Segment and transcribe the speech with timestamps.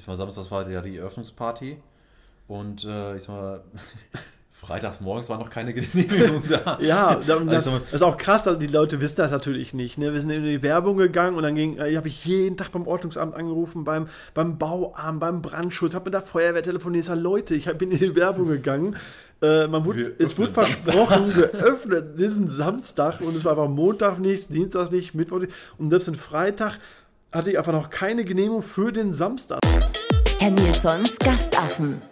[0.00, 1.76] ich sag mal, Samstag war ja die Eröffnungsparty
[2.48, 3.60] und äh, ich sag mal,
[4.50, 6.78] freitags morgens war noch keine Genehmigung da.
[6.80, 9.98] ja, das, also, das ist auch krass, also die Leute wissen das natürlich nicht.
[9.98, 10.12] Ne?
[10.14, 12.86] Wir sind in die Werbung gegangen und dann ging, äh, habe ich jeden Tag beim
[12.86, 17.66] Ordnungsamt angerufen, beim, beim Bauamt, beim Brandschutz, habe mit der Feuerwehr telefoniert, sag, Leute, ich
[17.76, 18.96] bin in die Werbung gegangen.
[19.42, 24.48] Äh, man wurde, es wurde versprochen, geöffnet diesen Samstag und es war einfach Montag nichts,
[24.48, 26.78] Dienstag nicht, Mittwoch nicht und selbst den Freitag
[27.32, 29.60] hatte ich einfach noch keine Genehmigung für den Samstag.
[30.38, 32.02] Herr Nilsons Gastaffen,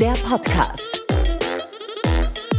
[0.00, 1.06] der Podcast.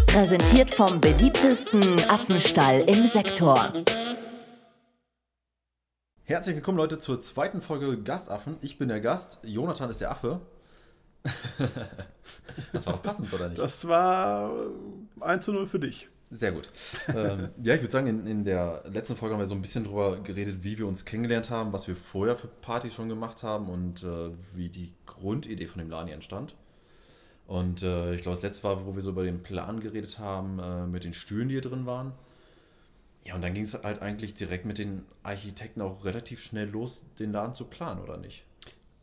[0.08, 3.74] Präsentiert vom beliebtesten Affenstall im Sektor.
[6.24, 8.58] Herzlich willkommen, Leute, zur zweiten Folge Gastaffen.
[8.62, 10.40] Ich bin der Gast, Jonathan ist der Affe.
[12.72, 13.60] das war doch passend, oder nicht?
[13.60, 14.54] Das war
[15.20, 16.10] 1 zu 0 für dich.
[16.30, 16.70] Sehr gut.
[17.08, 19.86] ähm, ja, ich würde sagen, in, in, der letzten Folge haben wir so ein bisschen
[19.86, 23.70] darüber geredet, wie wir uns kennengelernt haben, was wir vorher für Partys schon gemacht haben
[23.70, 26.56] und äh, wie die Grundidee von dem Laden entstand.
[27.46, 30.60] Und äh, ich glaube, das letzte war, wo wir so über den Plan geredet haben,
[30.60, 32.12] äh, mit den Stühlen, die hier drin waren.
[33.24, 37.06] Ja, und dann ging es halt eigentlich direkt mit den Architekten auch relativ schnell los,
[37.20, 38.47] den Laden zu planen, oder nicht?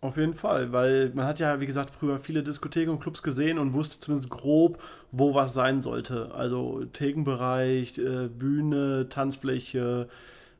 [0.04, 3.58] Auf jeden Fall, weil man hat ja, wie gesagt, früher viele Diskotheken und Clubs gesehen
[3.58, 4.78] und wusste zumindest grob,
[5.12, 6.30] wo was sein sollte.
[6.34, 10.10] Also Thekenbereich, äh, Bühne, Tanzfläche,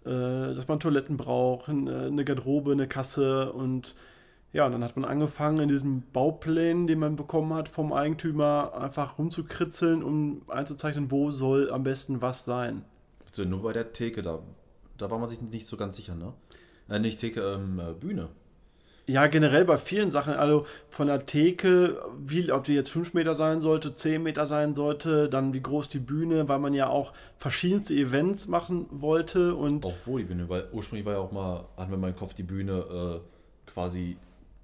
[0.07, 3.97] äh, dass man Toiletten braucht, eine Garderobe, eine Kasse und
[4.55, 8.73] ja, und dann hat man angefangen, in diesem Bauplan, den man bekommen hat vom Eigentümer,
[8.81, 12.83] einfach rumzukritzeln, um einzuzeichnen, wo soll am besten was sein.
[13.37, 14.39] Nur bei der Theke, da,
[14.97, 16.33] da war man sich nicht so ganz sicher, ne?
[16.89, 18.31] Äh, nicht Theke, ähm, äh, Bühne.
[19.07, 23.35] Ja, generell bei vielen Sachen, also von der Theke, wie, ob die jetzt 5 Meter
[23.35, 27.13] sein sollte, 10 Meter sein sollte, dann wie groß die Bühne, weil man ja auch
[27.37, 29.85] verschiedenste Events machen wollte und.
[29.85, 32.33] Auch wo die Bühne, weil ursprünglich war ja auch mal, hatten wir in meinem Kopf
[32.33, 34.17] die Bühne äh, quasi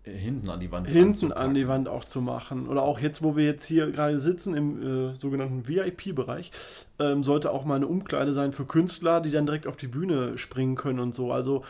[0.02, 3.36] hinten an die Wand hinten an die Wand auch zu machen oder auch jetzt wo
[3.36, 6.50] wir jetzt hier gerade sitzen im äh, sogenannten VIP-Bereich
[6.98, 10.38] ähm, sollte auch mal eine Umkleide sein für Künstler die dann direkt auf die Bühne
[10.38, 11.64] springen können und so also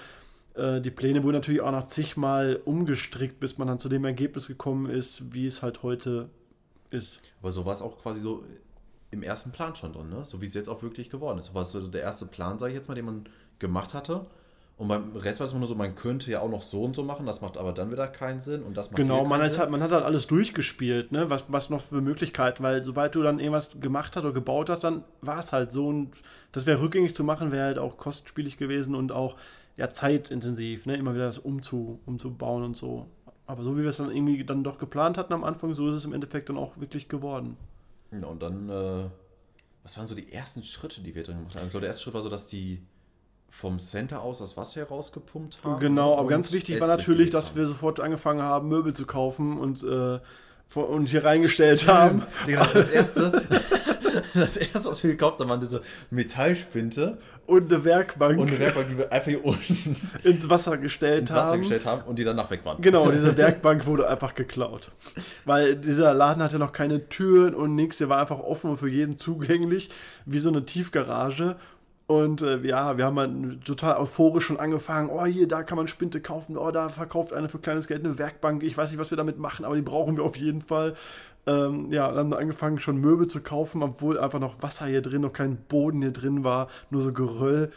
[0.54, 4.46] äh, die Pläne wurden natürlich auch noch zigmal umgestrickt bis man dann zu dem Ergebnis
[4.46, 6.28] gekommen ist wie es halt heute
[6.90, 7.20] ist.
[7.40, 8.42] Aber so war es auch quasi so
[9.10, 10.24] im ersten Plan schon drin ne?
[10.24, 11.54] So wie es jetzt auch wirklich geworden ist.
[11.54, 13.28] War so der erste Plan sage ich jetzt mal den man
[13.58, 14.26] gemacht hatte.
[14.80, 16.96] Und beim Rest war es immer nur so, man könnte ja auch noch so und
[16.96, 19.58] so machen, das macht aber dann wieder keinen Sinn und das macht Genau, man, ist
[19.58, 21.28] halt, man hat halt alles durchgespielt, ne?
[21.28, 24.82] was, was noch für Möglichkeiten, weil sobald du dann irgendwas gemacht hast oder gebaut hast,
[24.82, 26.12] dann war es halt so und
[26.52, 29.36] das wäre rückgängig zu machen, wäre halt auch kostspielig gewesen und auch
[29.76, 30.96] ja, zeitintensiv, ne?
[30.96, 33.06] immer wieder das umzu, umzubauen und so.
[33.46, 35.96] Aber so wie wir es dann irgendwie dann doch geplant hatten am Anfang, so ist
[35.96, 37.56] es im Endeffekt dann auch wirklich geworden.
[38.12, 39.04] Ja, und dann, äh,
[39.82, 41.64] was waren so die ersten Schritte, die wir drin gemacht haben?
[41.64, 42.82] Ich glaube, der erste Schritt war so, dass die
[43.50, 45.80] vom Center aus das Wasser herausgepumpt haben.
[45.80, 49.82] Genau, aber ganz wichtig war natürlich, dass wir sofort angefangen haben, Möbel zu kaufen und,
[49.82, 50.20] äh,
[50.74, 52.22] und hier reingestellt haben.
[52.46, 53.42] Genau, das erste,
[54.34, 57.18] das erste, was wir gekauft haben, waren diese Metallspinte.
[57.46, 58.38] Und eine Werkbank.
[58.38, 61.60] Und eine Werkbank, die wir einfach hier unten ins Wasser gestellt ins Wasser haben.
[61.60, 62.80] gestellt haben und die danach weg waren.
[62.80, 64.90] Genau, diese Werkbank wurde einfach geklaut.
[65.44, 68.88] Weil dieser Laden hatte noch keine Türen und nichts, der war einfach offen und für
[68.88, 69.90] jeden zugänglich,
[70.26, 71.56] wie so eine Tiefgarage.
[72.10, 75.10] Und äh, ja, wir haben halt total euphorisch schon angefangen.
[75.10, 76.56] Oh, hier, da kann man Spinte kaufen.
[76.56, 78.64] Oh, da verkauft einer für kleines Geld eine Werkbank.
[78.64, 80.94] Ich weiß nicht, was wir damit machen, aber die brauchen wir auf jeden Fall.
[81.46, 85.32] Ähm, ja, dann angefangen schon Möbel zu kaufen, obwohl einfach noch Wasser hier drin, noch
[85.32, 87.72] kein Boden hier drin war, nur so Geröll.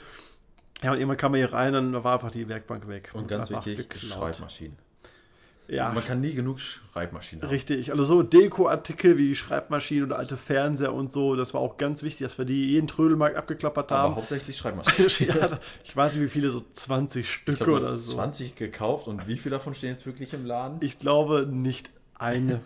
[0.81, 3.12] Ja, und irgendwann kam man hier rein, dann war einfach die Werkbank weg.
[3.13, 4.78] Und, und ganz wichtig, Schreibmaschinen.
[5.69, 5.94] Ja.
[5.94, 7.50] Man kann nie genug Schreibmaschinen haben.
[7.50, 12.03] Richtig, also so Dekoartikel wie Schreibmaschinen oder alte Fernseher und so, das war auch ganz
[12.03, 14.07] wichtig, dass wir die jeden Trödelmarkt abgeklappert haben.
[14.07, 15.35] Aber hauptsächlich Schreibmaschinen.
[15.35, 18.16] ja, ich weiß nicht, wie viele, so 20 Stück glaub, oder so.
[18.16, 20.78] 20 gekauft und wie viele davon stehen jetzt wirklich im Laden?
[20.81, 22.59] Ich glaube nicht eine.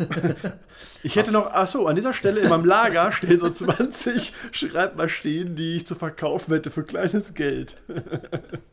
[1.03, 5.77] ich hätte noch, achso, an dieser Stelle in meinem Lager stehen so 20 Schreibmaschinen, die
[5.77, 7.75] ich zu verkaufen hätte für kleines Geld.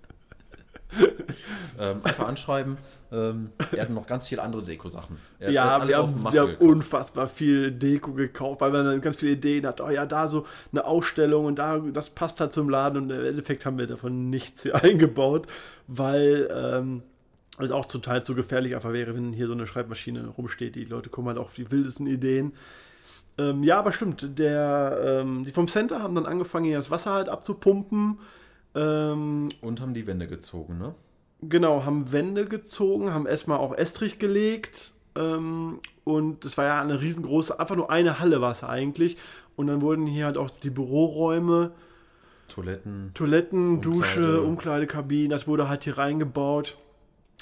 [1.78, 2.76] ähm, einfach anschreiben.
[3.12, 5.18] Ähm, er hat noch ganz viele andere Deko-Sachen.
[5.40, 9.66] Ja, wir haben, wir haben unfassbar viel Deko gekauft, weil man dann ganz viele Ideen
[9.66, 9.80] hat.
[9.80, 13.24] Oh ja, da so eine Ausstellung und da, das passt halt zum Laden und im
[13.24, 15.46] Endeffekt haben wir davon nichts hier eingebaut,
[15.86, 17.02] weil ähm,
[17.58, 20.74] es auch zum Teil zu gefährlich einfach wäre, wenn hier so eine Schreibmaschine rumsteht.
[20.74, 22.52] Die Leute kommen halt auf die wildesten Ideen.
[23.38, 27.12] Ähm, ja, aber stimmt, der, ähm, die vom Center haben dann angefangen, hier das Wasser
[27.12, 28.18] halt abzupumpen.
[28.74, 30.94] Ähm, und haben die Wände gezogen, ne?
[31.42, 34.92] Genau, haben Wände gezogen, haben erstmal auch Estrich gelegt.
[35.16, 39.16] Ähm, und es war ja eine riesengroße, einfach nur eine Halle war es eigentlich.
[39.56, 41.72] Und dann wurden hier halt auch die Büroräume,
[42.48, 43.96] Toiletten, Toiletten, Umkleide.
[43.96, 46.76] Dusche, Umkleidekabinen, das wurde halt hier reingebaut.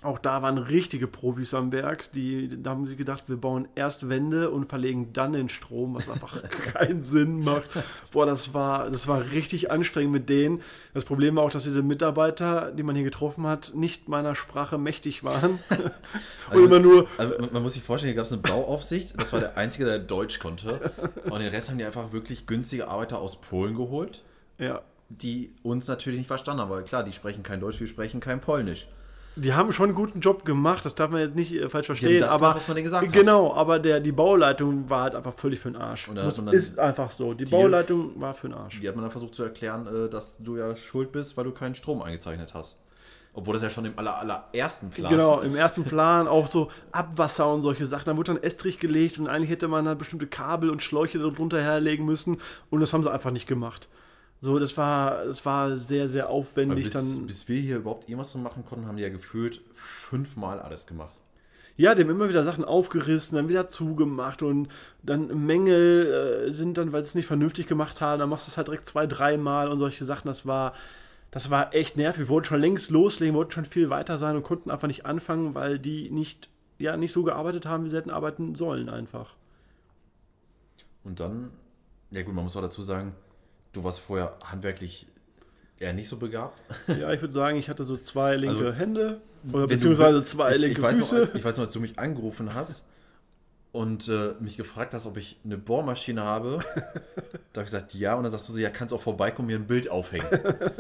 [0.03, 2.11] Auch da waren richtige Profis am Werk.
[2.13, 6.09] Die, da haben sie gedacht, wir bauen erst Wände und verlegen dann den Strom, was
[6.11, 6.43] einfach
[6.75, 7.63] keinen Sinn macht.
[8.11, 10.61] Boah, das war, das war richtig anstrengend mit denen.
[10.93, 14.77] Das Problem war auch, dass diese Mitarbeiter, die man hier getroffen hat, nicht meiner Sprache
[14.77, 15.61] mächtig waren.
[15.71, 15.93] und
[16.51, 19.15] Also immer nur, Also man- muss sich vorstellen, hier gab es eine Bauaufsicht.
[19.21, 20.91] Das war der Einzige, der Deutsch konnte.
[21.31, 24.25] Und den Rest haben die einfach wirklich günstige Arbeiter aus Polen geholt,
[24.59, 26.71] ja, die uns natürlich nicht verstanden haben.
[26.71, 28.89] Weil klar, die sprechen kein Deutsch, wir sprechen kein Polnisch.
[29.37, 32.21] Die haben schon einen guten Job gemacht, das darf man jetzt nicht äh, falsch verstehen.
[32.21, 33.13] das aber was man denen gesagt hat.
[33.13, 36.09] genau, aber der, die Bauleitung war halt einfach völlig für den Arsch.
[36.09, 37.33] Und Muss, hat ist einfach so.
[37.33, 38.81] Die die- Bauleitung war für den Arsch.
[38.81, 41.53] Die hat man dann versucht zu erklären, äh, dass du ja schuld bist, weil du
[41.53, 42.77] keinen Strom eingezeichnet hast.
[43.35, 47.51] Obwohl das ja schon im aller, allerersten Plan Genau, im ersten Plan auch so Abwasser
[47.51, 48.05] und solche Sachen.
[48.05, 51.59] Da wurde dann Estrich gelegt und eigentlich hätte man dann bestimmte Kabel und Schläuche darunter
[51.63, 52.37] herlegen müssen
[52.69, 53.89] und das haben sie einfach nicht gemacht.
[54.43, 56.87] So, das war, das war sehr, sehr aufwendig.
[56.87, 60.59] bis, dann, bis wir hier überhaupt irgendwas drin machen konnten, haben die ja gefühlt fünfmal
[60.59, 61.15] alles gemacht.
[61.77, 64.67] Ja, die haben immer wieder Sachen aufgerissen, dann wieder zugemacht und
[65.05, 68.51] dann Mängel äh, sind dann, weil sie es nicht vernünftig gemacht haben, dann machst du
[68.51, 70.27] es halt direkt zwei, dreimal und solche Sachen.
[70.27, 70.75] Das war,
[71.31, 72.23] das war echt nervig.
[72.23, 75.55] Wir wollten schon längst loslegen, wollten schon viel weiter sein und konnten einfach nicht anfangen,
[75.55, 76.49] weil die nicht,
[76.81, 79.37] ja, nicht so gearbeitet haben, wie sie hätten arbeiten sollen einfach.
[81.05, 81.51] Und dann,
[82.11, 83.15] ja gut, man muss auch dazu sagen,
[83.73, 85.07] du warst vorher handwerklich
[85.79, 86.59] eher nicht so begabt.
[86.89, 89.21] Ja, ich würde sagen, ich hatte so zwei linke Also, Hände
[89.53, 91.19] oder beziehungsweise du, zwei ich, linke ich weiß Füße.
[91.27, 92.85] Noch, ich weiß noch, als du mich angerufen hast
[93.73, 96.61] und äh, mich gefragt hast, ob ich eine Bohrmaschine habe.
[96.75, 96.95] da habe
[97.57, 98.15] ich gesagt, ja.
[98.15, 100.27] Und dann sagst du so, ja, kannst auch vorbeikommen, mir ein Bild aufhängen.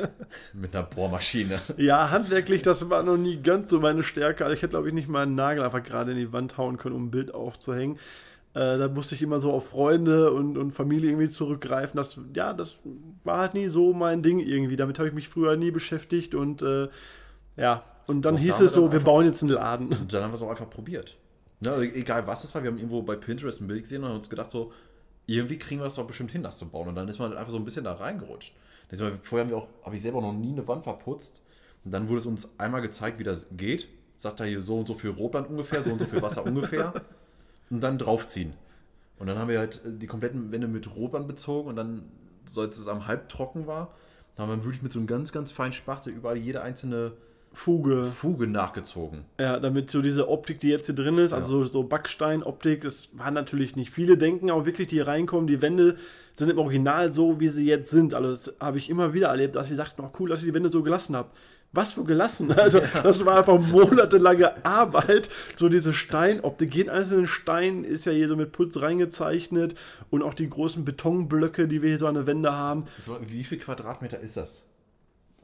[0.52, 1.58] Mit einer Bohrmaschine.
[1.78, 4.44] Ja, handwerklich, das war noch nie ganz so meine Stärke.
[4.44, 6.76] Also ich hätte, glaube ich, nicht mal einen Nagel einfach gerade in die Wand hauen
[6.76, 7.98] können, um ein Bild aufzuhängen.
[8.54, 11.96] Äh, da musste ich immer so auf Freunde und, und Familie irgendwie zurückgreifen.
[11.96, 12.76] Das, ja, das
[13.24, 14.76] war halt nie so mein Ding irgendwie.
[14.76, 16.88] Damit habe ich mich früher nie beschäftigt und äh,
[17.56, 17.82] ja.
[18.06, 19.88] Und dann Auch hieß es so, wir einfach- bauen jetzt einen Laden.
[19.88, 21.16] Und dann haben wir es auch einfach probiert.
[21.60, 24.08] Ne, also egal was es war, wir haben irgendwo bei Pinterest ein Bild gesehen und
[24.08, 24.72] haben uns gedacht, so,
[25.26, 26.88] irgendwie kriegen wir das doch bestimmt hin, das zu bauen.
[26.88, 28.54] Und dann ist man halt einfach so ein bisschen da reingerutscht.
[28.98, 31.40] Mal- Vorher haben wir auch, habe ich selber noch nie eine Wand verputzt.
[31.84, 33.88] Und dann wurde es uns einmal gezeigt, wie das geht.
[34.18, 36.92] Sagt er hier so und so viel Rotband ungefähr, so und so viel Wasser ungefähr.
[37.70, 38.54] Und dann draufziehen.
[39.18, 42.02] Und dann haben wir halt die kompletten Wände mit Rotband bezogen und dann,
[42.44, 43.94] so als es am halb trocken war,
[44.36, 47.12] haben wir wirklich mit so einem ganz, ganz feinen Spachtel überall jede einzelne
[47.52, 48.04] Fuge.
[48.04, 49.24] Fuge nachgezogen.
[49.38, 51.66] Ja, damit so diese Optik, die jetzt hier drin ist, also Ja.
[51.66, 55.60] so, so Backstein-Optik, das waren natürlich nicht viele denken, aber wirklich, die hier reinkommen, die
[55.60, 55.96] Wände
[56.34, 58.14] sind im Original so, wie sie jetzt sind.
[58.14, 60.54] Also das habe ich immer wieder erlebt, dass sie dachten, oh cool, dass ihr die
[60.54, 61.36] Wände so gelassen habt.
[61.72, 62.52] Was für gelassen?
[62.56, 65.30] Also das war einfach monatelange Arbeit.
[65.56, 69.74] So diese Steinoptik, jeden einzelnen Stein ist ja hier so mit Putz reingezeichnet
[70.10, 72.84] und auch die großen Betonblöcke, die wir hier so an der Wände haben.
[73.26, 74.62] Wie viel Quadratmeter ist das?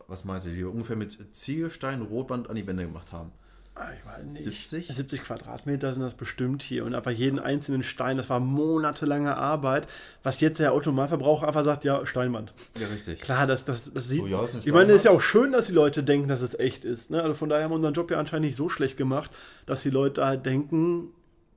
[0.07, 3.33] Was meinst du, wie wir ungefähr mit Ziegelstein Rotband an die Wände gemacht haben?
[3.79, 4.43] Ah, Ich weiß nicht.
[4.45, 4.89] 70?
[4.89, 9.87] 70 Quadratmeter sind das bestimmt hier und einfach jeden einzelnen Stein, das war monatelange Arbeit,
[10.23, 12.53] was jetzt der Automalverbraucher einfach sagt, ja, Steinwand.
[12.81, 13.21] Ja, richtig.
[13.21, 14.21] Klar, das, das, das sieht.
[14.21, 16.59] So, ja, ich meine, es ist ja auch schön, dass die Leute denken, dass es
[16.59, 17.11] echt ist.
[17.11, 17.23] Ne?
[17.23, 19.31] Also von daher haben wir unseren Job ja anscheinend nicht so schlecht gemacht,
[19.67, 21.11] dass die Leute halt denken,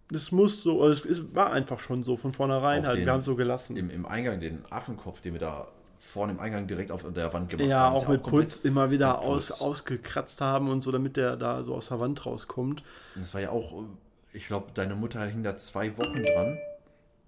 [0.10, 2.98] das muss so, oder es war einfach schon so von vornherein halt.
[2.98, 3.78] den- Wir haben es so gelassen.
[3.78, 5.68] Im, Im Eingang, den Affenkopf, den wir da
[6.02, 7.96] vorne im Eingang direkt auf der Wand gemacht ja, haben.
[7.96, 11.64] ist auch mit Putz immer wieder mit aus, ausgekratzt haben und so, damit der da
[11.64, 12.84] so aus der Wand rauskommt.
[13.16, 13.84] Und Das war ja auch,
[14.34, 16.58] ich glaube, deine Mutter hing da zwei Wochen dran,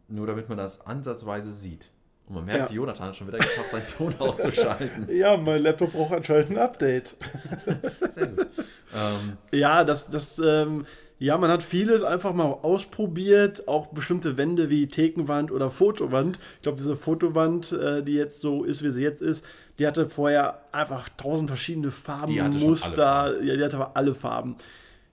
[0.08, 1.90] nur damit man das ansatzweise sieht.
[2.28, 2.76] Und man merkt, Ja.
[2.76, 5.08] Jonathan hat schon wieder geschafft, seinen Ton auszuschalten.
[5.16, 7.16] Ja, mein Laptop braucht anscheinend ein Update.
[8.10, 8.48] Sehr gut.
[8.96, 10.86] Ähm, Ja, das, das, ähm,
[11.24, 16.38] ja, man hat vieles einfach mal ausprobiert, auch bestimmte Wände wie Thekenwand oder Fotowand.
[16.58, 19.46] Ich glaube, diese Fotowand, äh, die jetzt so ist, wie sie jetzt ist,
[19.80, 23.48] die hatte vorher einfach tausend verschiedene Farben, Die Muster, Farben.
[23.48, 24.58] ja, die hatte aber alle Farben.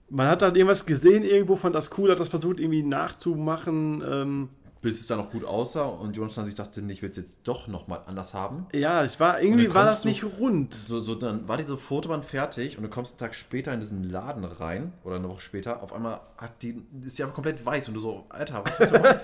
[0.09, 4.03] Man hat dann irgendwas gesehen irgendwo, fand das cool, hat das versucht irgendwie nachzumachen.
[4.05, 4.49] Ähm,
[4.81, 7.39] bis es dann noch gut aussah und Jonathan sich dachte, nee, ich will es jetzt
[7.43, 8.65] doch nochmal anders haben.
[8.73, 10.73] ja, ich war, irgendwie war das du- nicht rund.
[10.73, 14.03] So, so, dann war diese Fotowand fertig und du kommst einen Tag später in diesen
[14.09, 15.83] Laden rein oder eine Woche später.
[15.83, 18.91] Auf einmal hat die, ist die einfach komplett weiß und du so, Alter, was hast
[18.91, 19.19] du gemacht?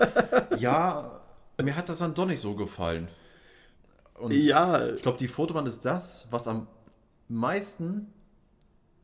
[0.60, 1.20] ja,
[1.60, 3.08] mir hat das dann doch nicht so gefallen.
[4.14, 6.68] Und Ja, ich glaube, die Fotowand ist das, was am
[7.28, 8.12] meisten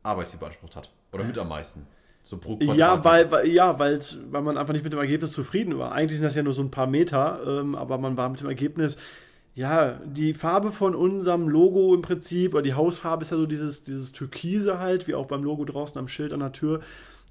[0.02, 0.90] Arbeit hier beansprucht hat.
[1.12, 1.86] Oder mit am meisten.
[2.26, 3.04] So pro Ja, Quadratmeter.
[3.04, 4.00] weil, weil, ja weil,
[4.30, 5.92] weil man einfach nicht mit dem Ergebnis zufrieden war.
[5.92, 8.48] Eigentlich sind das ja nur so ein paar Meter, ähm, aber man war mit dem
[8.48, 8.96] Ergebnis,
[9.54, 13.84] ja, die Farbe von unserem Logo im Prinzip, oder die Hausfarbe ist ja so dieses,
[13.84, 16.80] dieses Türkise halt, wie auch beim Logo draußen am Schild an der Tür.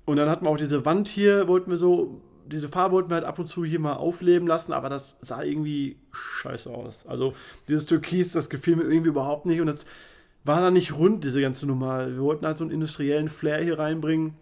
[0.06, 3.16] Und dann hatten wir auch diese Wand hier, wollten wir so, diese Farbe wollten wir
[3.16, 7.08] halt ab und zu hier mal aufleben lassen, aber das sah irgendwie scheiße aus.
[7.08, 7.34] Also
[7.68, 9.86] dieses Türkis, das gefiel mir irgendwie überhaupt nicht und das
[10.46, 12.08] war dann nicht rund, diese ganze Nummer.
[12.08, 14.36] Wir wollten halt so einen industriellen Flair hier reinbringen.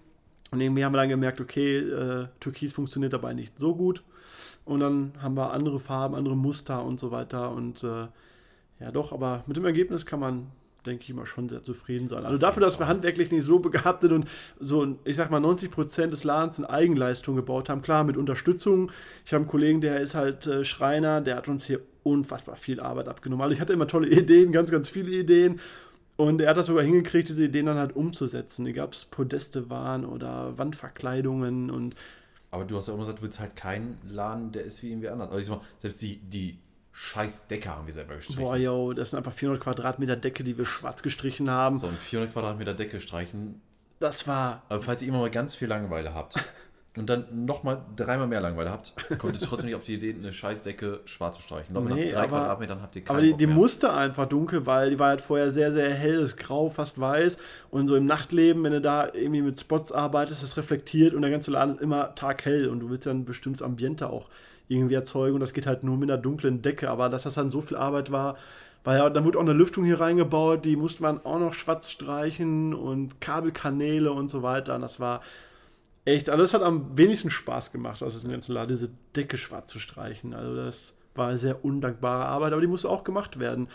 [0.51, 4.03] Und irgendwie haben wir dann gemerkt, okay, äh, Türkis funktioniert dabei nicht so gut.
[4.65, 7.51] Und dann haben wir andere Farben, andere Muster und so weiter.
[7.51, 8.08] Und äh,
[8.79, 10.48] ja, doch, aber mit dem Ergebnis kann man,
[10.86, 12.25] denke ich mal, schon sehr zufrieden sein.
[12.25, 14.27] Also dafür, dass wir handwerklich nicht so begabt sind und
[14.60, 18.91] so, ich sag mal, 90 Prozent des Ladens in Eigenleistung gebaut haben, klar, mit Unterstützung.
[19.25, 22.81] Ich habe einen Kollegen, der ist halt äh, Schreiner, der hat uns hier unfassbar viel
[22.81, 23.43] Arbeit abgenommen.
[23.43, 25.62] Also ich hatte immer tolle Ideen, ganz, ganz viele Ideen.
[26.22, 28.66] Und er hat das sogar hingekriegt, diese Ideen dann halt umzusetzen.
[28.66, 31.96] Egal, ob es Podeste waren oder Wandverkleidungen und.
[32.51, 35.10] Aber du hast ja immer gesagt, du willst halt keinen Laden, der ist wie irgendwie
[35.10, 35.30] anders.
[35.30, 36.60] Also ich sag mal, selbst die, die
[36.92, 38.42] scheiß Decke haben wir selber gestrichen.
[38.42, 41.78] Boah, yo, das sind einfach 400 Quadratmeter Decke, die wir schwarz gestrichen haben.
[41.78, 43.62] So, ein 400 Quadratmeter Decke streichen.
[44.00, 44.63] Das war.
[44.68, 46.36] Aber falls ihr immer mal ganz viel Langeweile habt
[46.98, 50.34] und dann nochmal dreimal mehr Langeweile habt, kommt ihr trotzdem nicht auf die Idee, eine
[50.34, 51.74] Scheißdecke schwarz zu streichen.
[51.74, 53.48] Nochmal Nee, nach drei aber- Quadratmetern habt ihr keinen Aber die, die.
[53.48, 57.38] Muster einfach dunkel, weil die war halt vorher sehr, sehr helles Grau, fast weiß.
[57.70, 61.32] Und so im Nachtleben, wenn du da irgendwie mit Spots arbeitest, das reflektiert und der
[61.32, 64.28] ganze Laden ist immer taghell und du willst ja ein bestimmtes Ambiente auch
[64.68, 66.90] irgendwie erzeugen und das geht halt nur mit einer dunklen Decke.
[66.90, 68.36] Aber dass das dann so viel Arbeit war,
[68.84, 71.90] weil ja, dann wurde auch eine Lüftung hier reingebaut, die musste man auch noch schwarz
[71.90, 74.76] streichen und Kabelkanäle und so weiter.
[74.76, 75.22] Und das war
[76.05, 79.72] echt, also das hat am wenigsten Spaß gemacht, aus dem ganzen Laden, diese Decke schwarz
[79.72, 80.34] zu streichen.
[80.34, 83.67] Also das war sehr undankbare Arbeit, aber die musste auch gemacht werden.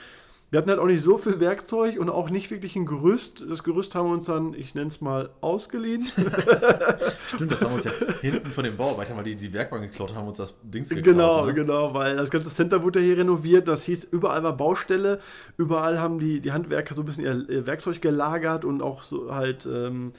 [0.50, 3.45] Wir hatten halt auch nicht so viel Werkzeug und auch nicht wirklich ein Gerüst.
[3.50, 6.06] Das Gerüst haben wir uns dann, ich nenne es mal, ausgeliehen.
[7.35, 7.90] Stimmt, das haben wir uns ja
[8.21, 11.04] hinten von dem Bauarbeiter, weil die die Werkbank geklaut haben, uns das Dings geklaut.
[11.04, 11.54] genau, ne?
[11.54, 13.66] genau, weil das ganze Center wurde ja hier renoviert.
[13.66, 15.21] Das hieß, überall war Baustelle.
[15.56, 19.35] Überall haben die, die Handwerker so ein bisschen ihr, ihr Werkzeug gelagert und auch so
[19.35, 20.12] halt, ähm,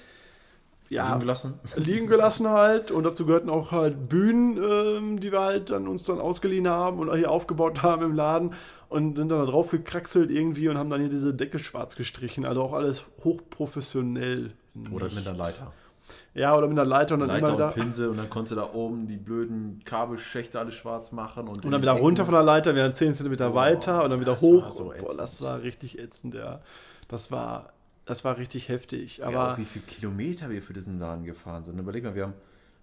[0.89, 1.53] ja, Liegen gelassen.
[1.75, 6.05] liegen gelassen halt und dazu gehörten auch halt Bühnen, ähm, die wir halt dann uns
[6.05, 8.53] dann ausgeliehen haben und hier aufgebaut haben im Laden
[8.89, 12.45] und sind dann da drauf gekraxelt irgendwie und haben dann hier diese Decke schwarz gestrichen,
[12.45, 14.51] also auch alles hochprofessionell.
[14.91, 15.73] Oder mit einer Leiter.
[16.33, 18.51] Ja, oder mit einer Leiter und dann Leiter immer und wieder Pinsel und dann konntest
[18.51, 21.47] du da oben die blöden Kabelschächte alles schwarz machen.
[21.47, 24.19] Und, und dann wieder runter von der Leiter, wieder 10 cm Boah, weiter und dann
[24.19, 24.65] wieder das hoch.
[24.65, 25.19] war so Boah, ätzend.
[25.19, 26.61] das war richtig ätzend, ja.
[27.07, 27.73] Das war
[28.07, 31.63] das war richtig heftig, ja, aber auch wie viele Kilometer wir für diesen Laden gefahren
[31.65, 31.77] sind.
[31.77, 32.33] Überleg mal, wir haben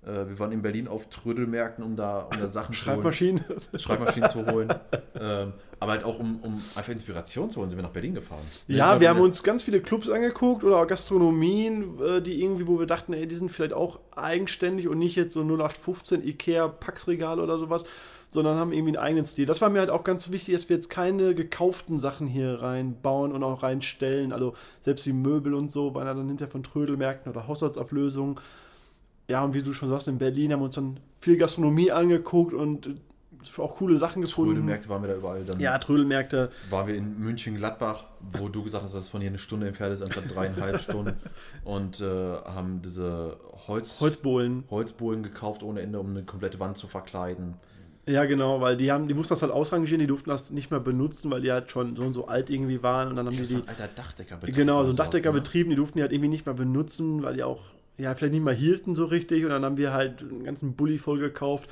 [0.06, 3.44] wir waren in Berlin auf Trödelmärkten, um da, um da Sachen Schreibmaschinen.
[3.46, 4.74] zu holen, Schreibmaschinen zu holen.
[5.18, 8.42] ähm, aber halt auch, um, um einfach Inspiration zu holen, sind wir nach Berlin gefahren.
[8.68, 12.86] Ja, wir haben uns ganz viele Clubs angeguckt oder Gastronomien, äh, die irgendwie, wo wir
[12.86, 17.58] dachten, ey, die sind vielleicht auch eigenständig und nicht jetzt so 0815 Ikea Packsregal oder
[17.58, 17.84] sowas,
[18.30, 19.46] sondern haben irgendwie einen eigenen Stil.
[19.46, 23.32] Das war mir halt auch ganz wichtig, dass wir jetzt keine gekauften Sachen hier reinbauen
[23.32, 24.32] und auch reinstellen.
[24.32, 28.40] Also selbst die Möbel und so waren ja dann hinterher von Trödelmärkten oder Haushaltsauflösungen.
[29.28, 32.52] Ja, und wie du schon sagst, in Berlin haben wir uns dann viel Gastronomie angeguckt
[32.52, 32.94] und äh,
[33.60, 34.52] auch coole Sachen gefunden.
[34.52, 35.44] Trödelmärkte waren wir da überall.
[35.44, 36.50] Dann Ja, Trödelmärkte.
[36.70, 39.94] waren wir in München-Gladbach, wo du gesagt hast, dass es von hier eine Stunde entfernt
[39.94, 41.14] ist, anstatt dreieinhalb Stunden.
[41.64, 44.64] Und äh, haben diese Holz, Holzbohlen.
[44.70, 47.54] Holzbohlen gekauft ohne Ende, um eine komplette Wand zu verkleiden.
[48.06, 50.80] Ja, genau, weil die haben, die mussten das halt ausrangieren, die durften das nicht mehr
[50.80, 53.48] benutzen, weil die halt schon so und so alt irgendwie waren und dann haben Das
[53.48, 54.54] die war ein alter Dachdeckerbetrieb.
[54.54, 55.40] genau, so ein Dachdecker ne?
[55.40, 57.62] betrieben, die durften die halt irgendwie nicht mehr benutzen, weil die auch,
[57.98, 60.98] ja, vielleicht nicht mehr hielten so richtig und dann haben wir halt einen ganzen Bulli
[60.98, 61.68] voll gekauft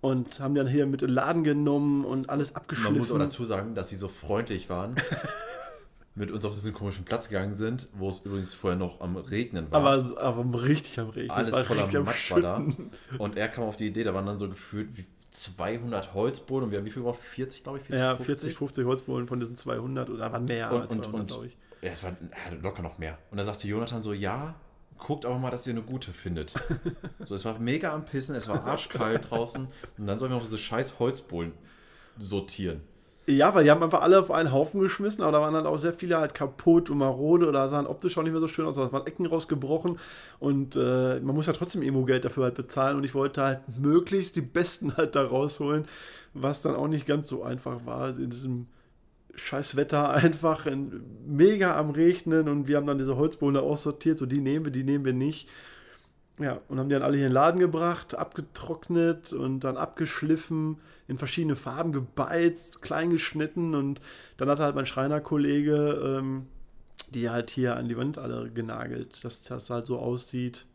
[0.00, 2.96] und haben dann hier mit in den Laden genommen und alles Man abgeschliffen.
[2.98, 4.94] muss aber dazu sagen, dass sie so freundlich waren,
[6.14, 9.70] mit uns auf diesen komischen Platz gegangen sind, wo es übrigens vorher noch am Regnen
[9.70, 9.80] war.
[9.84, 11.30] aber, aber richtig am Regen.
[11.30, 12.66] Alles voller Matsch war da.
[13.18, 16.70] Und er kam auf die Idee, da waren dann so gefühlt wie 200 Holzbohlen und
[16.70, 17.20] wir haben wie viel gebraucht?
[17.20, 17.84] 40, glaube ich?
[17.84, 21.20] 40, Ja, 40, 50 Holzbohlen von diesen 200 oder waren mehr Und, als und, 200,
[21.20, 21.56] und glaube ich.
[21.82, 23.18] ja, es war ja, locker noch mehr.
[23.30, 24.54] Und da sagte Jonathan so, ja,
[24.98, 26.52] guckt aber mal, dass ihr eine gute findet.
[27.24, 29.66] so, es war mega am Pissen, es war arschkalt draußen
[29.98, 31.52] und dann sollen wir noch diese scheiß Holzbohlen
[32.18, 32.80] sortieren.
[33.28, 35.78] Ja, weil die haben einfach alle auf einen Haufen geschmissen, aber da waren dann auch
[35.78, 38.76] sehr viele halt kaputt und marode oder sahen optisch auch nicht mehr so schön aus,
[38.76, 39.98] da waren Ecken rausgebrochen
[40.38, 43.60] und äh, man muss ja trotzdem irgendwo Geld dafür halt bezahlen und ich wollte halt
[43.80, 45.86] möglichst die Besten halt da rausholen,
[46.34, 48.68] was dann auch nicht ganz so einfach war in diesem
[49.36, 54.26] scheiß Wetter einfach in, mega am Regnen und wir haben dann diese Holzbohlen aussortiert, so
[54.26, 55.48] die nehmen wir, die nehmen wir nicht.
[56.38, 60.78] Ja, und haben die dann alle hier in den Laden gebracht, abgetrocknet und dann abgeschliffen,
[61.08, 64.02] in verschiedene Farben gebeizt, klein geschnitten und
[64.36, 66.46] dann hat halt mein Schreinerkollege ähm,
[67.10, 70.66] die halt hier an die Wand alle genagelt, dass das halt so aussieht,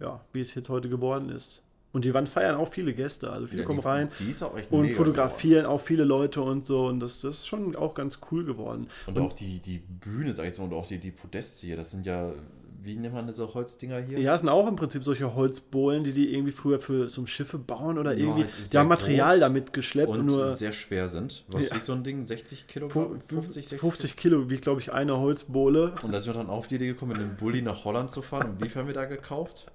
[0.00, 1.62] ja, wie es jetzt heute geworden ist.
[1.92, 4.56] Und die Wand feiern auch viele Gäste, also viele Ja, kommen rein Die ist auch
[4.56, 8.20] echt und fotografieren auch viele Leute und so und das, das ist schon auch ganz
[8.30, 8.58] cool geworden.
[8.58, 8.88] geworden.
[9.06, 11.76] Und, auch die, die Bühne, sag ich jetzt mal, und auch die, die Podeste hier,
[11.76, 12.32] das sind ja
[12.80, 14.20] wie nennt man diese Holzdinger hier?
[14.20, 17.58] Ja, es sind auch im Prinzip solche Holzbohlen, die die irgendwie früher für so Schiffe
[17.58, 18.44] bauen oder Ja, irgendwie.
[18.44, 21.44] halt Die haben Material damit geschleppt und, und nur sehr schwer sind.
[21.48, 21.74] Was Ja.
[21.74, 22.24] wiegt so ein Ding?
[22.26, 22.88] 60 Kilo?
[22.88, 25.94] fu- 50, 60 50 Kilo, wie glaube ich eine Holzbohle.
[26.02, 28.22] Und da sind wir dann auf die Idee gekommen, mit einem Bulli nach Holland zu
[28.22, 28.50] fahren.
[28.50, 29.66] Und wie viel haben wir da gekauft?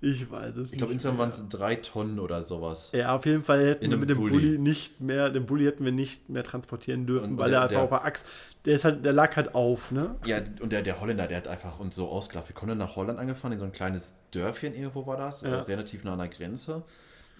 [0.00, 2.90] Ich weiß es Ich glaube, insgesamt waren es drei Tonnen oder sowas.
[2.92, 4.32] Ja, auf jeden Fall hätten In wir mit dem Bulli.
[4.32, 4.58] Bulli.
[4.58, 7.74] nicht mehr, den Bulli hätten wir nicht mehr transportieren dürfen, Und weil der- er einfach
[7.76, 8.26] der- auf der Axt,
[8.64, 10.16] der ist halt, der lag halt auf, ne?
[10.24, 12.48] Ja, und der, der Holländer, der hat einfach uns so ausgelacht.
[12.48, 15.50] Wir kommen dann nach Holland angefahren, in so ein kleines Dörfchen irgendwo war das, Ja.
[15.50, 16.82] äh, relativ nah an der Grenze.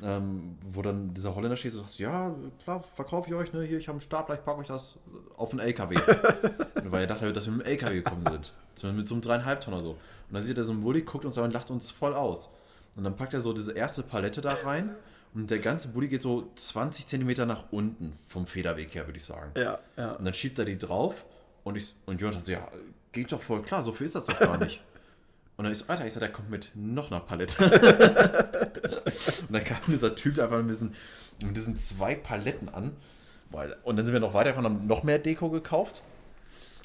[0.03, 3.63] Ähm, wo dann dieser Holländer steht und sagt, ja, klar, verkaufe ich euch, ne?
[3.63, 4.99] Hier, ich habe einen Stapler, ich packe euch das
[5.37, 5.95] auf einen LKW.
[6.85, 8.53] Weil er dachte, dass wir mit dem LKW gekommen sind.
[8.75, 9.97] Zumindest mit so einem dreieinhalb Tonner so.
[10.29, 12.51] Und dann sieht er so einen Bulli, guckt uns an und lacht uns voll aus.
[12.97, 14.95] Und dann packt er so diese erste Palette da rein
[15.35, 19.25] und der ganze Bulli geht so 20 Zentimeter nach unten vom Federweg her, würde ich
[19.25, 19.51] sagen.
[19.57, 20.13] Ja, ja.
[20.13, 21.25] Und dann schiebt er die drauf
[21.65, 22.69] und, ich, und Jonathan so, ja,
[23.11, 24.81] geht doch voll klar, so viel ist das doch gar nicht.
[25.57, 27.65] Und dann ist so, Alter, ich sag, der kommt mit noch einer Palette.
[27.65, 30.95] und dann kam dieser Typ einfach mit diesen,
[31.43, 32.97] mit diesen zwei Paletten an.
[33.85, 36.03] Und dann sind wir noch weiter, haben noch mehr Deko gekauft.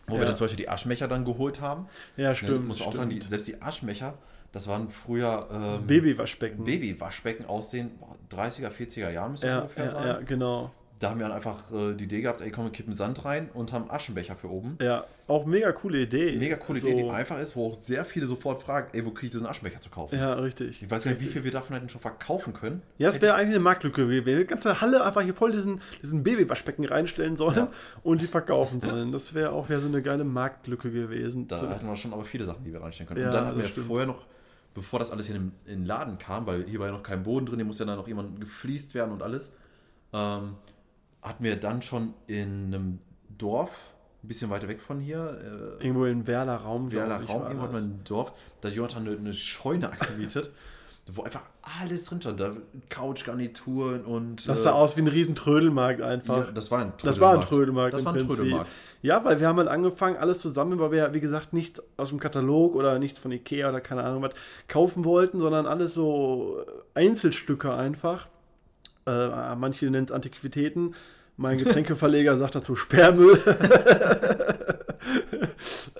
[0.09, 0.21] Wo Ja.
[0.21, 1.87] wir dann zum Beispiel die Aschmecher dann geholt haben.
[2.17, 2.67] Ja, Ne, stimmt.
[2.67, 4.15] muss man auch sagen, die, selbst die Aschmecher,
[4.51, 6.65] das waren früher ähm, Babywaschbecken.
[6.65, 10.07] Babywaschbecken aussehen, boah, 30er, 40er Jahren müsste das ja, ungefähr ja, sein.
[10.07, 10.71] ja, genau.
[10.99, 13.49] Da haben wir dann einfach äh, die Idee gehabt, ey, komm, wir kippen Sand rein
[13.53, 14.77] und haben Aschenbecher für oben.
[14.81, 16.35] Ja, auch mega coole Idee.
[16.37, 19.11] Mega coole So- Idee, die einfach ist, wo auch sehr viele sofort fragen, ey, wo
[19.11, 20.17] kriege ich diesen Aschenbecher zu kaufen?
[20.19, 20.83] Ja, richtig.
[20.83, 22.81] Ich weiß gar nicht, wie viel wir davon hätten schon verkaufen können.
[22.97, 24.25] Ja, das wäre eigentlich eine Marktlücke gewesen.
[24.25, 27.71] Wir die ganze Halle einfach hier voll diesen, diesen Babywaschbecken reinstellen sollen Ja.
[28.03, 29.13] und die verkaufen sollen.
[29.13, 31.47] Das wäre auch wieder so eine geile Marktlücke gewesen.
[31.47, 33.21] Da so, hatten wir schon aber viele Sachen, die wir reinstellen können.
[33.21, 33.87] Ja, und dann hatten wir stimmt.
[33.87, 34.25] vorher noch,
[34.73, 37.23] bevor das alles hier in, in den Laden kam, weil hier war ja noch kein
[37.23, 39.53] Boden drin, hier muss ja dann noch jemand gefliest werden und alles,
[40.11, 40.55] ähm,
[41.21, 42.99] hatten wir dann schon in einem
[43.37, 46.91] Dorf, ein bisschen weiter weg von hier, äh, irgendwo in Werler Raum.
[46.91, 50.53] Werler Raum, irgendwo hat man ein Dorf, da hat Jonathan eine, eine Scheune angemietet,
[51.11, 52.39] wo einfach alles drin stand.
[52.39, 52.53] Da
[52.89, 54.47] Couchgarnituren und.
[54.47, 56.47] Das äh, sah aus wie ein riesen Trödelmarkt einfach.
[56.47, 57.05] Ja, das war ein Trödelmarkt.
[57.05, 58.27] Das war ein Trödelmarkt Das war ein.
[58.27, 58.69] Trödelmarkt.
[59.01, 62.09] Ja, weil wir haben halt angefangen, alles zusammen, weil wir ja, wie gesagt, nichts aus
[62.09, 64.33] dem Katalog oder nichts von Ikea oder keine Ahnung was
[64.67, 68.27] kaufen wollten, sondern alles so Einzelstücke einfach.
[69.09, 70.95] Äh, manche nennen es Antiquitäten.
[71.37, 73.39] Mein Getränkeverleger sagt dazu Sperrmüll.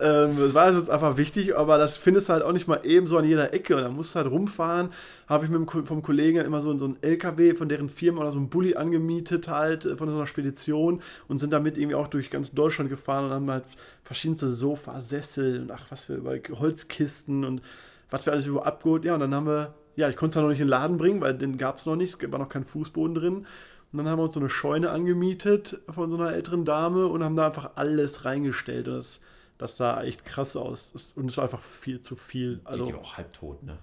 [0.02, 3.08] ähm, das war uns einfach wichtig, aber das findest du halt auch nicht mal eben
[3.08, 3.78] so an jeder Ecke.
[3.78, 4.90] Und da musst du halt rumfahren.
[5.28, 8.34] Habe ich mit dem, vom Kollegen immer so, so einen LKW von deren Firma oder
[8.34, 12.10] so einen Bulli angemietet, halt äh, von so einer Spedition und sind damit irgendwie auch
[12.10, 13.64] durch ganz Deutschland gefahren und haben halt
[14.04, 16.22] verschiedenste Sofa, Sessel und ach, was für
[16.60, 17.62] Holzkisten und
[18.10, 19.06] was wir alles über abgeholt.
[19.06, 20.98] Ja, und dann haben wir, ja, ich konnte es ja noch nicht in den Laden
[20.98, 23.46] bringen, weil den gab es noch nicht, es war noch kein Fußboden drin.
[23.92, 27.24] Und dann haben wir uns so eine Scheune angemietet von so einer älteren Dame und
[27.24, 28.88] haben da einfach alles reingestellt.
[28.88, 29.20] Und das,
[29.58, 31.14] das sah echt krass aus.
[31.16, 32.62] Und es war einfach viel zu viel.
[32.64, 33.78] Also, Also, die war auch halbtot, ne?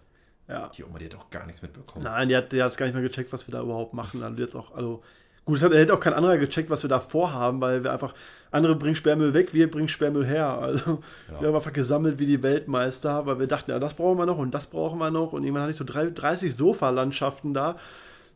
[0.49, 0.69] ja.
[0.69, 2.05] Die Oma, die hat auch gar nichts mitbekommen.
[2.05, 4.23] Nein, die hat, die hat gar nicht mehr gecheckt, was wir da überhaupt machen.
[4.23, 5.03] Also jetzt auch, also
[5.47, 8.13] gut, es hat, hätte auch kein anderer gecheckt, was wir da vorhaben, weil wir einfach,
[8.51, 10.59] andere bringen Sperrmüll weg, wir bringen Sperrmüll her.
[10.61, 11.41] Also Ja.
[11.41, 14.39] wir haben einfach gesammelt wie die Weltmeister, weil wir dachten, ja, das brauchen wir noch
[14.39, 15.33] und das brauchen wir noch.
[15.33, 17.77] Und irgendwann hatte ich so drei, 30 Sofalandschaften da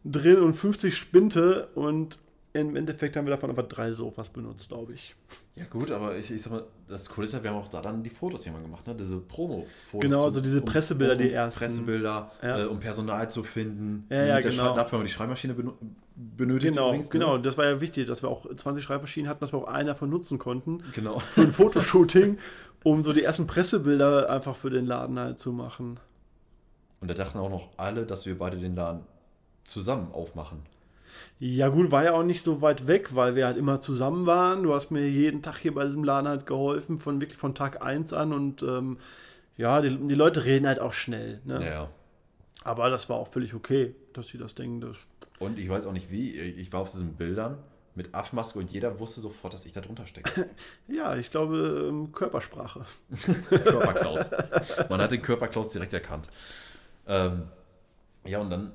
[0.04, 2.18] drin und 50 Spinte und
[2.52, 5.14] im Endeffekt haben wir davon einfach drei Sofas benutzt, glaube ich.
[5.54, 7.80] Ja, gut, aber ich, ich sag mal, das Coole ist ja, wir haben auch da
[7.80, 8.94] dann die Fotos mal gemacht, ne?
[8.96, 10.00] Diese Promo-Fotos.
[10.00, 11.60] Genau, also diese Pressebilder, die ersten.
[11.60, 12.62] Pressebilder, Ja.
[12.62, 14.06] äh, um Personal zu finden.
[14.10, 14.74] Ja, ja, genau.
[14.74, 15.54] Dafür haben wir die Schreibmaschine
[16.16, 16.72] benötigt.
[16.74, 17.12] Genau, übrigens, ne?
[17.12, 19.90] genau, das war ja wichtig, dass wir auch 20 Schreibmaschinen hatten, dass wir auch eine
[19.90, 20.82] davon nutzen konnten.
[20.94, 21.18] Genau.
[21.20, 22.38] für ein Fotoshooting,
[22.82, 26.00] um so die ersten Pressebilder einfach für den Laden halt zu machen.
[27.00, 29.02] Und da dachten auch noch alle, dass wir beide den Laden
[29.64, 30.62] zusammen aufmachen.
[31.42, 34.62] Ja gut, war ja auch nicht so weit weg, weil wir halt immer zusammen waren.
[34.62, 37.82] Du hast mir jeden Tag hier bei diesem Laden halt geholfen, von wirklich von Tag
[37.82, 38.98] 1 an und ähm,
[39.56, 41.40] ja, die, die Leute reden halt auch schnell.
[41.46, 41.66] Ne?
[41.66, 41.88] Ja.
[42.62, 44.82] Aber das war auch völlig okay, dass sie das denken.
[44.82, 44.98] Das,
[45.38, 47.56] Und ich weiß auch nicht wie, ich war auf diesen Bildern
[47.94, 50.50] mit Affenmaske und jeder wusste sofort, dass ich da drunter stecke.
[50.88, 52.84] ja, ich glaube, ähm, Körpersprache.
[53.48, 54.30] Körperklaus.
[54.90, 56.28] Man hat den Körperklaus direkt erkannt.
[57.06, 57.44] Ähm,
[58.26, 58.72] ja, und dann,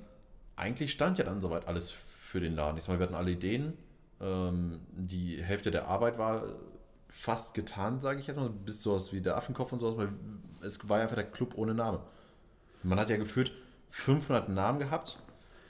[0.56, 2.78] eigentlich stand ja dann soweit alles für den Laden.
[2.78, 3.74] Ich sag mal, wir hatten alle Ideen.
[4.22, 6.44] Ähm, die Hälfte der Arbeit war
[7.10, 10.10] fast getan, sage ich jetzt mal, bis sowas wie der Affenkopf und sowas, weil
[10.62, 12.02] es war einfach der Club ohne Name.
[12.84, 13.52] Man hat ja gefühlt
[13.90, 15.18] 500 Namen gehabt.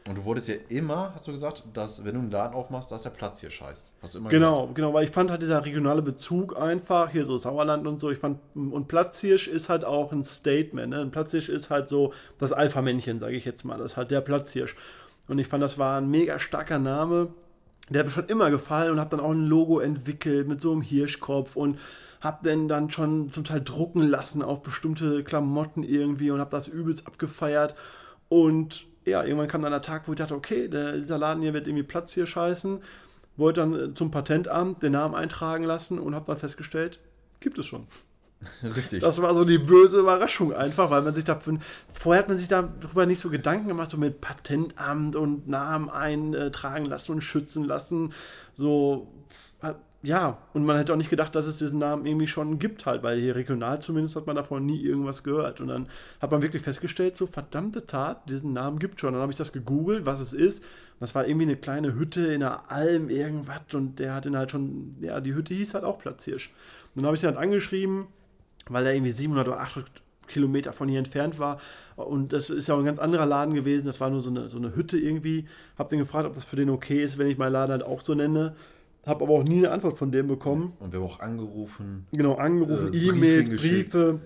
[0.08, 3.02] Und du wurdest ja immer, hast du gesagt, dass wenn du einen Laden aufmachst, dass
[3.02, 3.92] der Platz hier scheißt.
[4.04, 7.38] Hast du immer Genau, genau, weil ich fand halt dieser regionale Bezug einfach, hier so
[7.38, 11.02] Sauerland und so, ich fand, und Platzhirsch ist halt auch ein Statement, ne?
[11.02, 14.22] Ein Platzhirsch ist halt so das Alpha-Männchen, sage ich jetzt mal, das ist halt der
[14.22, 14.76] Platzhirsch.
[15.28, 17.30] Und ich fand, das war ein mega starker Name,
[17.90, 20.72] der hat mir schon immer gefallen und habe dann auch ein Logo entwickelt mit so
[20.72, 21.80] einem Hirschkopf und
[22.22, 26.68] hab den dann schon zum Teil drucken lassen auf bestimmte Klamotten irgendwie und hab das
[26.68, 27.76] übelst abgefeiert.
[28.30, 31.54] Und ja, irgendwann kam dann der Tag, wo ich dachte, okay, der, dieser Laden hier
[31.54, 32.82] wird irgendwie Platz hier scheißen.
[33.38, 37.00] Wollte dann äh, zum Patentamt den Namen eintragen lassen und hab dann festgestellt,
[37.40, 37.88] gibt es schon.
[38.64, 39.02] Richtig.
[39.02, 41.58] Das war so die böse Überraschung einfach, weil man sich dafür,
[41.94, 46.86] vorher hat man sich darüber nicht so Gedanken gemacht, so mit Patentamt und Namen eintragen
[46.86, 48.14] lassen und schützen lassen.
[48.54, 49.08] So,
[50.06, 53.02] ja, und man hätte auch nicht gedacht, dass es diesen Namen irgendwie schon gibt halt,
[53.02, 55.60] weil hier regional zumindest hat man davon nie irgendwas gehört.
[55.60, 55.88] Und dann
[56.22, 59.14] hat man wirklich festgestellt, so verdammte Tat, diesen Namen gibt schon.
[59.14, 60.60] Dann habe ich das gegoogelt, was es ist.
[60.60, 63.62] Und das war irgendwie eine kleine Hütte in einer Alm, irgendwas.
[63.74, 66.52] Und der hat dann halt schon, ja, die Hütte hieß halt auch Platzhirsch.
[66.94, 68.06] Und dann habe ich ihn halt angeschrieben,
[68.70, 69.90] weil er irgendwie 700 oder 800
[70.28, 71.60] Kilometer von hier entfernt war.
[71.96, 73.86] Und das ist ja auch ein ganz anderer Laden gewesen.
[73.86, 75.46] Das war nur so eine, so eine Hütte irgendwie.
[75.78, 78.02] Hab den gefragt, ob das für den okay ist, wenn ich meinen Laden halt auch
[78.02, 78.56] so nenne.
[79.06, 80.74] Habe aber auch nie eine Antwort von dem bekommen.
[80.80, 82.08] Und wir haben auch angerufen.
[82.12, 83.50] Genau, angerufen, Äh, E-Mails.
[83.50, 84.20] Briefe.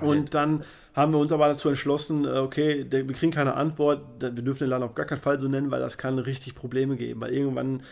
[0.00, 4.30] Und dann haben wir uns aber dazu entschlossen, äh, okay, wir kriegen keine Antwort, wir
[4.30, 7.20] dürfen den Laden auf gar keinen Fall so nennen, weil das kann richtig Probleme geben.
[7.20, 7.82] Weil irgendwann,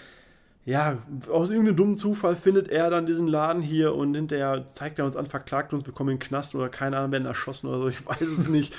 [0.64, 5.04] ja, aus irgendeinem dummen Zufall findet er dann diesen Laden hier und hinterher zeigt er
[5.04, 7.78] uns an, verklagt uns, wir kommen in den Knast oder keine Ahnung, werden erschossen oder
[7.78, 8.72] so, ich weiß es nicht.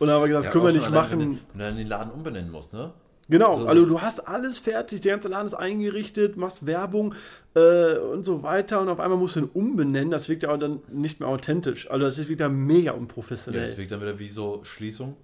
[0.00, 1.30] Und dann haben wir gesagt, das können wir nicht allein, Wenn machen.
[1.30, 2.90] du, wenn du dann den Laden umbenennen musst, ne?
[3.30, 7.14] Genau, So- so- also du hast alles fertig, der ganze Laden ist eingerichtet, machst Werbung
[7.54, 10.56] äh, und so weiter und auf einmal musst du ihn umbenennen, das wirkt ja auch
[10.58, 11.90] dann nicht mehr authentisch.
[11.90, 13.66] Also das ist wieder mega Ja, unprofessionell.
[13.66, 15.14] das wirkt dann wieder wie so Schließung.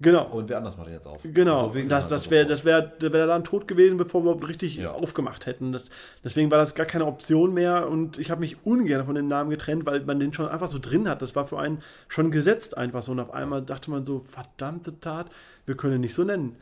[0.00, 0.26] genau.
[0.26, 1.22] Und wer anders macht den jetzt auf.
[1.24, 3.66] Genau, So wirkt das, dann das halt wäre das wär, da wär der Laden tot
[3.66, 4.90] gewesen, bevor wir überhaupt richtig Ja.
[4.90, 5.72] aufgemacht hätten.
[5.72, 5.88] Das,
[6.22, 9.48] deswegen war das gar keine Option mehr und ich habe mich ungern von dem Namen
[9.48, 11.22] getrennt, weil man den schon einfach so drin hat.
[11.22, 13.12] Das war für einen schon gesetzt einfach so.
[13.12, 15.30] Und auf einmal dachte man so, verdammte Tat,
[15.64, 16.56] wir können ihn nicht so nennen.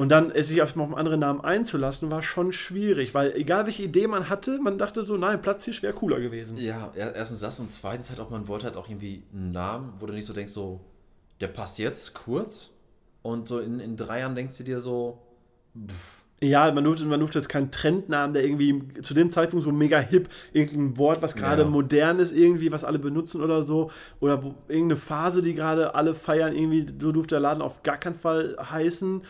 [0.00, 4.06] Und dann sich auf einen anderen Namen einzulassen, war schon schwierig, weil egal welche Idee
[4.06, 6.56] man hatte, man dachte so, nein, Platzhirsch wäre cooler gewesen.
[6.56, 9.92] Ja, er- erstens das und zweitens halt auch, man wollte halt auch irgendwie einen Namen,
[10.00, 10.80] wo du nicht so denkst, so,
[11.42, 12.70] der passt jetzt kurz
[13.20, 15.18] und so in, in drei Jahren denkst du dir so,
[15.76, 19.70] pff, Ja, man durfte, man durfte jetzt keinen Trendnamen, der irgendwie zu dem Zeitpunkt so
[19.70, 21.68] mega hip, irgendein Wort, was gerade Ja.
[21.68, 26.14] modern ist, irgendwie, was alle benutzen oder so, oder wo, irgendeine Phase, die gerade alle
[26.14, 29.20] feiern, irgendwie, so durfte der Laden auf gar keinen Fall heißen.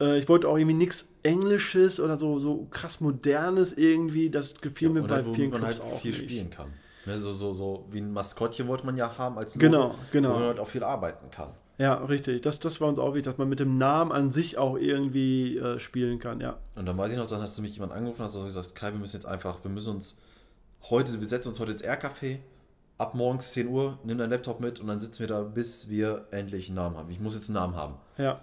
[0.00, 4.90] Äh, ich wollte auch irgendwie nichts Englisches oder so, so krass Modernes irgendwie, das gefiel
[4.90, 6.22] mir und bei vielen man Clubs halt auch viel nicht.
[6.24, 6.68] spielen kann.
[7.06, 10.30] Ne, so, so, so wie ein Maskottchen wollte man ja haben als Logo, Genau, genau.
[10.30, 11.50] wo man halt auch viel arbeiten kann.
[11.78, 12.42] Ja, richtig.
[12.42, 15.58] Das, das war uns auch wichtig, dass man mit dem Namen an sich auch irgendwie
[15.58, 16.56] äh, spielen kann, ja.
[16.74, 18.92] Und dann weiß ich noch, dann hast du mich jemand angerufen, hast du gesagt, Kai,
[18.92, 20.18] wir müssen jetzt einfach, wir müssen uns
[20.90, 22.38] heute, wir setzen uns heute ins R-Café,
[22.98, 26.26] ab morgens 10 Uhr, nimm deinen Laptop mit und dann sitzen wir da, bis wir
[26.30, 27.10] endlich einen Namen haben.
[27.10, 27.94] Ich muss jetzt einen Namen haben.
[28.16, 28.40] Ja.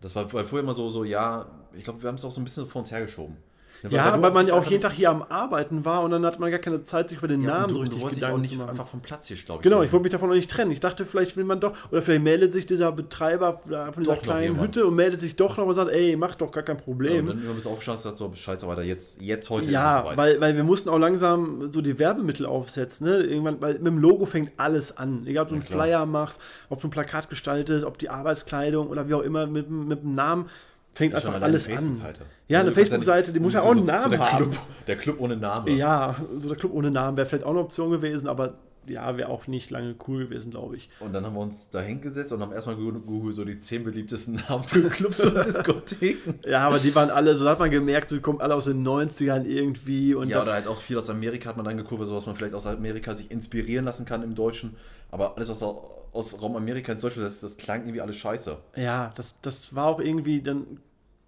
[0.00, 2.40] Das war weil vorher immer so, so, ja, ich glaube, wir haben es auch so
[2.40, 3.36] ein bisschen vor uns hergeschoben.
[3.82, 6.24] Ne, Ja, du weil man ja auch jeden Tag hier am Arbeiten war und dann
[6.26, 8.08] hat man gar keine Zeit, sich über den ja, Namen du, so und du richtig
[8.08, 8.70] auch Gedanken nicht zu machen.
[8.70, 9.62] einfach vom Platz hier, glaube ich.
[9.64, 10.70] Genau, ich wollte mich davon noch nicht trennen.
[10.70, 14.22] Ich dachte, vielleicht will man doch, oder vielleicht meldet sich dieser Betreiber von dieser Doch
[14.22, 14.60] kleinen.
[14.60, 16.84] Hütte und meldet sich doch noch und sagt, ey, mach doch gar kein Ja, und
[16.84, 17.26] Problem.
[17.26, 20.04] dann immer bis aufgestanden und gesagt, so, scheiße, weiter, jetzt, jetzt heute ist es Ja,
[20.16, 23.06] weil, weil wir mussten auch langsam so die Werbemittel aufsetzen.
[23.06, 23.16] Ne?
[23.22, 25.26] Irgendwann, weil mit dem Logo fängt alles an.
[25.26, 25.66] Egal, ob du Ja, einen.
[25.70, 29.70] Flyer machst, ob du ein Plakat gestaltest, ob die Arbeitskleidung oder wie auch immer mit,
[29.70, 30.46] mit dem Namen,
[30.94, 31.80] fängt einfach alles eine an.
[31.80, 32.22] Facebook-Seite.
[32.48, 34.50] Ja, eine Facebook-Seite, die muss ja auch so- einen Namen so der haben.
[34.50, 35.70] Club, der Club ohne Name.
[35.72, 38.54] Ja, so der Club ohne Namen wäre vielleicht auch eine Option gewesen, aber
[38.86, 40.88] ja, wäre auch nicht lange cool gewesen, glaube ich.
[41.00, 44.42] Und dann haben wir uns da hingesetzt und haben erstmal Google so die zehn beliebtesten
[44.48, 46.34] Namen für Clubs und Diskotheken.
[46.48, 48.82] Ja, aber die waren alle, so hat man gemerkt, so, die kommen alle aus den
[48.84, 50.14] 90ern irgendwie.
[50.14, 52.34] Und Ja, oder halt auch viel aus Amerika hat man dann geguckt, so was man
[52.34, 54.74] vielleicht aus Amerika sich inspirieren lassen kann im Deutschen.
[55.10, 58.56] Aber alles aus, aus Raum Amerika ins Deutsche, das, das klang irgendwie alles scheiße.
[58.76, 60.80] ja, das, das war auch irgendwie dann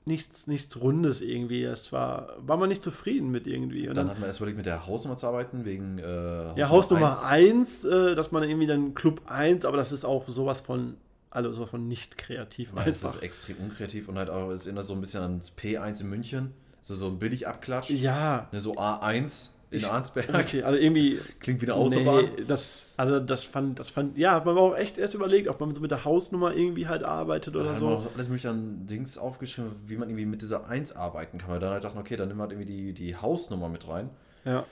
[0.04, 1.62] nichts, nichts Rundes irgendwie.
[1.64, 3.88] Das war, war man nicht zufrieden mit irgendwie.
[3.88, 6.68] Und Dann dann, hat man erst überlegt, mit der Hausnummer zu arbeiten, wegen äh, ja,
[6.68, 7.84] Hausnummer 1.
[7.84, 10.96] 1, äh, dass man irgendwie dann Club 1, aber das ist auch sowas von,
[11.30, 14.86] also sowas von nicht kreativ Nein, das ist extrem unkreativ und halt auch, es erinnert
[14.86, 16.52] so ein bisschen ans P1 in München.
[16.80, 17.90] So, so ein billig Abklatsch.
[17.90, 20.28] Ja, Ne, so A1 in Ich- Arnsberg.
[20.34, 22.28] okay, also irgendwie Klingt wie eine Autobahn.
[22.36, 25.58] Nee, das, also das fand, das fand, ja, man war auch echt erst überlegt, ob
[25.60, 27.88] man so mit der Hausnummer irgendwie halt arbeitet oder so.
[27.88, 31.50] noch alles mögliche an Dings aufgeschrieben, wie man irgendwie mit dieser 1 arbeiten kann.
[31.50, 34.10] Weil dann halt dachten, okay, dann nehmen wir halt irgendwie die, die Hausnummer mit rein.
[34.44, 34.64] Ja.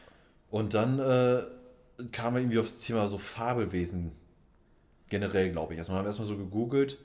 [0.51, 1.43] Und dann äh,
[2.13, 4.13] kam wir irgendwie aufs Thema so Fabelwesen
[5.09, 5.79] generell, glaube ich.
[5.79, 6.99] Erstmal haben wir erstmal so gegoogelt.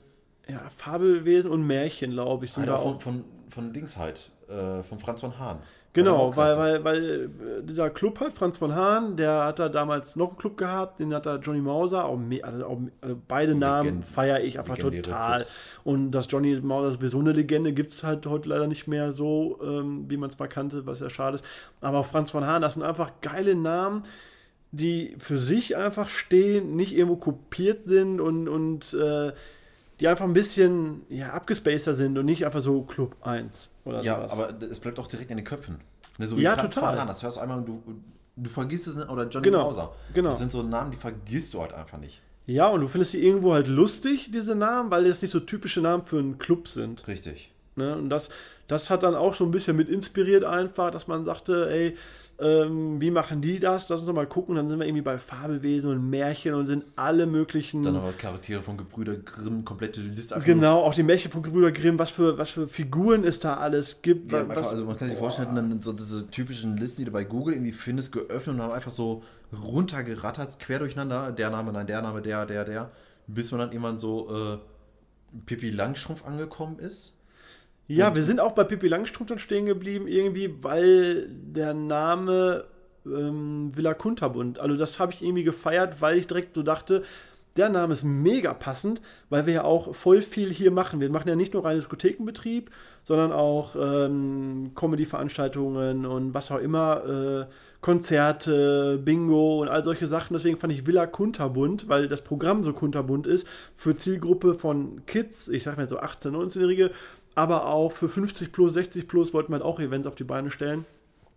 [0.48, 3.00] Ja, Fabelwesen und Märchen, glaube ich, sind Halt da auch auch.
[3.02, 5.58] von, von, von Dings halt, äh, von Franz von Hahn.
[5.96, 10.14] Genau, weil, weil, weil äh, dieser Club hat, Franz von Hahn, der hat da damals
[10.14, 13.84] noch einen Club gehabt, den hat da Johnny Mauser, auch, also auch also beide Namen
[13.86, 15.36] Legenden- feiere ich einfach total.
[15.36, 15.52] Clubs.
[15.84, 19.58] Und dass Johnny Mauser sowieso eine Legende gibt es halt heute leider nicht mehr so,
[19.62, 21.44] ähm, wie man es mal kannte, was ja schade ist.
[21.80, 24.02] Aber auch Franz von Hahn, das sind einfach geile Namen,
[24.72, 29.32] die für sich einfach stehen, nicht irgendwo kopiert sind und, und äh,
[30.00, 34.16] die einfach ein bisschen ja, abgespacer sind und nicht einfach so Club 1 oder Ja,
[34.28, 34.32] sowas.
[34.32, 35.78] aber es bleibt auch direkt in den Köpfen.
[36.18, 36.90] Ne, so Ja, Franz total.
[36.92, 37.82] Fahlan, Das hörst du einmal und du,
[38.36, 39.08] du vergisst es nicht.
[39.08, 39.92] Oder Johnny Genau, Mauser.
[40.12, 40.30] genau.
[40.30, 42.20] Das sind so Namen, die vergisst du halt einfach nicht.
[42.46, 45.80] Ja, und du findest die irgendwo halt lustig, diese Namen, weil das nicht so typische
[45.80, 47.06] Namen für einen Club sind.
[47.08, 47.52] Richtig.
[47.74, 47.96] Ne?
[47.96, 48.30] Und das,
[48.68, 51.96] das hat dann auch so ein bisschen mit inspiriert einfach, dass man sagte, ey,
[52.38, 53.88] ähm, wie machen die das?
[53.88, 54.56] Lass uns doch mal gucken.
[54.56, 57.82] Dann sind wir irgendwie bei Fabelwesen und Märchen und sind alle möglichen.
[57.82, 60.38] Dann aber Charaktere von Gebrüder Grimm, komplette Liste.
[60.44, 64.02] genau, auch die Märchen von Gebrüder Grimm, was für, was für Figuren es da alles
[64.02, 64.32] gibt.
[64.32, 67.24] Ja, was, also man kann sich vorstellen, dann so diese typischen Listen, die du bei
[67.24, 69.22] Google irgendwie findest, geöffnet und haben einfach so
[69.54, 71.32] runtergerattert, quer durcheinander.
[71.32, 72.90] Der Name, nein, der Name, der, der, der.
[73.26, 74.58] Bis man dann irgendwann so äh,
[75.46, 77.15] Pippi Langstrumpf angekommen ist.
[77.88, 82.64] Ja, wir sind auch bei Pippi Langstrumpf dann stehen geblieben, irgendwie, weil der Name
[83.06, 87.04] ähm, Villa Kunterbund, also das habe ich irgendwie gefeiert, weil ich direkt so dachte,
[87.56, 91.00] der Name ist mega passend, weil wir ja auch voll viel hier machen.
[91.00, 92.70] Wir machen ja nicht nur reinen Diskothekenbetrieb,
[93.02, 100.34] sondern auch ähm, Comedy-Veranstaltungen und was auch immer, äh, Konzerte, Bingo und all solche Sachen.
[100.34, 105.48] Deswegen fand ich Villa Kunterbunt, weil das Programm so kunterbunt ist, für Zielgruppe von Kids,
[105.48, 106.90] ich sag mal so 18-, 19-Jährige,
[107.36, 110.50] aber auch für 50 plus, 60 plus wollten wir halt auch Events auf die Beine
[110.50, 110.84] stellen.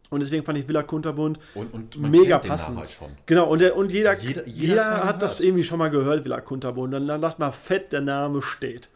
[0.10, 2.78] Und deswegen fand ich Villa Kunterbunt Und, und mega passend.
[2.80, 3.10] halt schon.
[3.28, 5.46] Genau, und, der, und jeder, Jeder- jeder, jeder hat das gehört.
[5.48, 6.92] irgendwie schon mal gehört, Villa Kunterbunt.
[6.96, 8.90] Dann, dann dachte man, fett, der Name steht.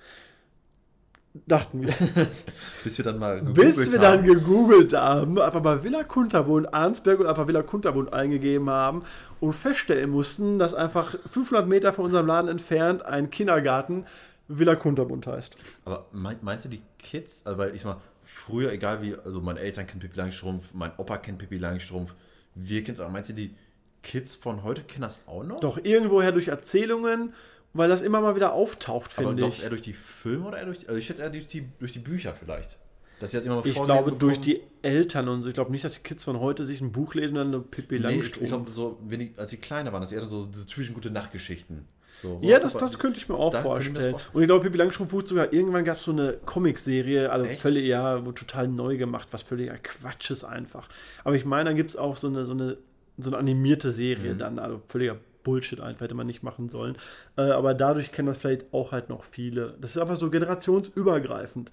[1.47, 1.93] Dachten wir.
[2.83, 4.23] Bis wir dann mal Bis wir dann haben.
[4.23, 9.03] gegoogelt haben, einfach mal Villa Kunterbund, Arnsberg und einfach Villa Kunterbund eingegeben haben
[9.39, 14.05] und feststellen mussten, dass einfach 500 Meter von unserem Laden entfernt ein Kindergarten
[14.47, 15.57] Villa Kunterbund heißt.
[15.85, 19.41] Aber mein, meinst du die Kids, also weil ich sag mal, früher, egal wie, also
[19.41, 22.13] meine Eltern kennen Pippi Langstrumpf, mein Opa kennt Pippi Langstrumpf,
[22.55, 23.09] wir kennen es auch.
[23.09, 23.55] Meinst du, die
[24.01, 25.59] Kids von heute kennen das auch noch?
[25.59, 27.33] Doch irgendwoher durch Erzählungen,
[27.73, 29.57] weil das immer mal wieder auftaucht, Aber finde ich.
[29.57, 31.91] du eher durch die Filme oder eher durch, also ich schätze eher durch die, durch
[31.91, 32.77] die Bücher vielleicht.
[33.19, 34.43] Dass sie das immer mal Ich glaube durch bekommen.
[34.43, 35.47] die Eltern und so.
[35.47, 37.59] Ich glaube nicht, dass die Kids von heute sich ein Buch lesen und dann eine
[37.61, 38.41] Pippi Nee, Langstrumpf.
[38.41, 41.09] ich glaube, so, wenn die, als sie kleiner waren, das eher so diese typischen gute
[41.11, 41.87] Nachtgeschichten.
[42.21, 44.15] So, Ja, das, das könnte ich mir auch vorstellen.
[44.33, 47.59] Und ich glaube, Pippi Langstrumpf wurde sogar, irgendwann gab es so eine Comicserie, also Echt?
[47.61, 50.87] völlig, ja, wo total neu gemacht, was völliger Quatsch ist einfach.
[51.23, 52.77] Aber ich meine, dann gibt es auch so eine, so eine,
[53.17, 53.91] so eine animierte Mhm.
[53.91, 56.95] Serie dann, also völliger Bullshit einfach, hätte man nicht machen sollen.
[57.35, 59.75] Äh, aber dadurch kennen das vielleicht auch halt noch viele.
[59.81, 61.71] Das ist einfach so generationsübergreifend,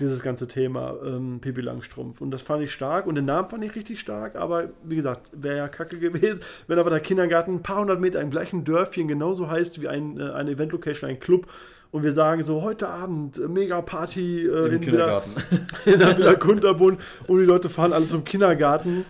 [0.00, 2.20] dieses ganze Thema ähm, Pippi Langstrumpf.
[2.20, 5.30] Und das fand ich stark und den Namen fand ich richtig stark, aber wie gesagt,
[5.32, 9.08] wäre ja kacke gewesen, wenn aber der Kindergarten ein paar hundert Meter im gleichen Dörfchen
[9.08, 11.46] genauso heißt wie ein, äh, eine Event-Location, ein Club.
[11.92, 15.32] Und wir sagen so, heute Abend äh, Mega-Party äh, Im in, Kindergarten.
[15.34, 19.04] Villa, in der Villa Kunterbund und die Leute fahren alle zum Kindergarten.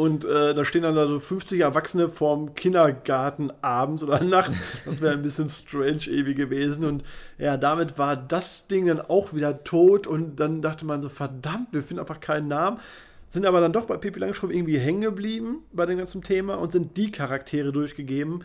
[0.00, 4.56] Und äh, da stehen dann da so 50 Erwachsene vorm Kindergarten abends oder nachts.
[4.86, 6.86] Das wäre ein bisschen strange ewig gewesen.
[6.86, 7.04] Und
[7.36, 10.06] ja, damit war das Ding dann auch wieder tot.
[10.06, 12.80] Und dann dachte man so, verdammt, wir finden einfach keinen Namen.
[13.28, 16.72] Sind aber dann doch bei Pippi Langstrumpf irgendwie hängen geblieben bei dem ganzen Thema und
[16.72, 18.42] sind die Charaktere durchgegeben,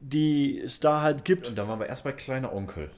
[0.00, 1.48] die es da halt gibt.
[1.48, 2.90] Und dann waren wir erst bei Kleiner Onkel.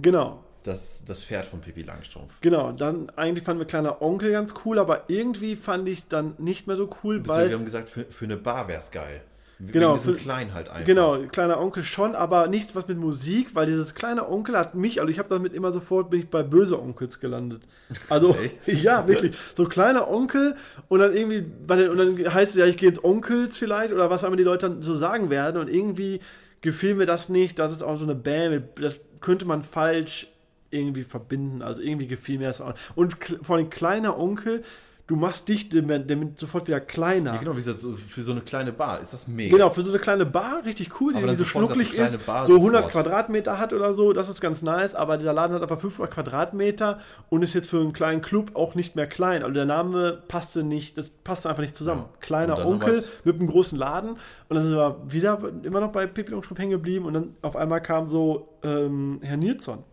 [0.00, 0.42] Genau.
[0.64, 2.40] Das, das Pferd von Pippi Langstrumpf.
[2.40, 6.66] Genau, dann eigentlich fanden wir kleiner Onkel ganz cool, aber irgendwie fand ich dann nicht
[6.66, 9.22] mehr so cool, Beziehungsweise wir weil haben gesagt, für, für eine Bar wäre es geil.
[9.60, 10.84] Genau, für- Klein halt einfach.
[10.86, 15.00] genau, kleiner Onkel schon, aber nichts was mit Musik, weil dieses kleine Onkel hat mich,
[15.00, 17.62] also ich habe damit immer sofort bin ich bei böse Onkels gelandet.
[18.08, 18.60] Also Echt?
[18.82, 20.54] ja, wirklich, so kleiner Onkel
[20.88, 23.92] und dann irgendwie bei den, und dann heißt es ja, ich gehe ins Onkels vielleicht
[23.92, 26.20] oder was immer die Leute dann so sagen werden und irgendwie
[26.60, 30.28] gefiel mir das nicht, das ist auch so eine Band, das könnte man falsch
[30.70, 32.74] irgendwie verbinden, also irgendwie gefiel mir das auch.
[32.94, 34.62] Und vor allem kleiner Onkel,
[35.08, 37.32] du machst dich damit, sofort wieder kleiner.
[37.32, 39.56] Ja, genau, wie gesagt, so für so eine kleine Bar ist das mega.
[39.56, 42.56] Genau, für so eine kleine Bar richtig cool, die, die so schnucklig ist, Bar so
[42.56, 42.92] 100 sofort.
[42.92, 47.00] Quadratmeter hat oder so, das ist ganz nice, aber dieser Laden hat aber 500 Quadratmeter
[47.30, 49.42] und ist jetzt für einen kleinen Club auch nicht mehr klein.
[49.42, 52.02] Also der Name passte nicht, das passte einfach nicht zusammen.
[52.02, 52.18] Ja.
[52.20, 54.18] Kleiner Und Onkel mit einem großen Laden und
[54.50, 57.80] dann sind wir wieder immer noch bei Pippi Langstrumpf hängen geblieben und dann auf einmal
[57.80, 59.84] kam so ähm, Herr Nilsson.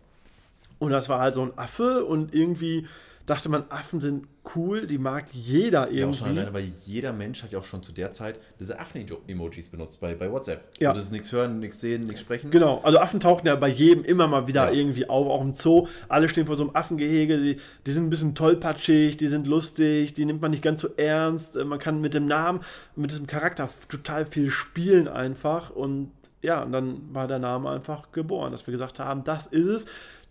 [0.78, 2.86] Und das war halt so ein Affe und irgendwie
[3.24, 6.40] dachte man, Affen sind cool, die mag jeder Ja, auch schon irgendwie.
[6.42, 10.14] alleine, weil jeder Mensch hat ja auch schon zu der Zeit diese Affen-Emojis benutzt bei,
[10.14, 10.62] bei WhatsApp.
[10.78, 10.90] Ja.
[10.90, 12.52] So, das ist nichts hören, nichts sehen, nichts sprechen.
[12.52, 14.78] Genau, also Affen tauchen ja bei jedem immer mal wieder Ja.
[14.78, 15.88] irgendwie auf, auch im Zoo.
[16.08, 20.14] Alle stehen vor so einem Affengehege, die, die sind ein bisschen tollpatschig, die sind lustig,
[20.14, 21.56] die nimmt man nicht ganz so ernst.
[21.56, 22.60] Äh, Man kann mit dem Namen,
[22.94, 25.70] mit diesem Charakter total viel spielen einfach.
[25.70, 26.12] Und
[26.42, 29.86] ja, und dann war der Name einfach geboren, dass wir gesagt haben, das ist es.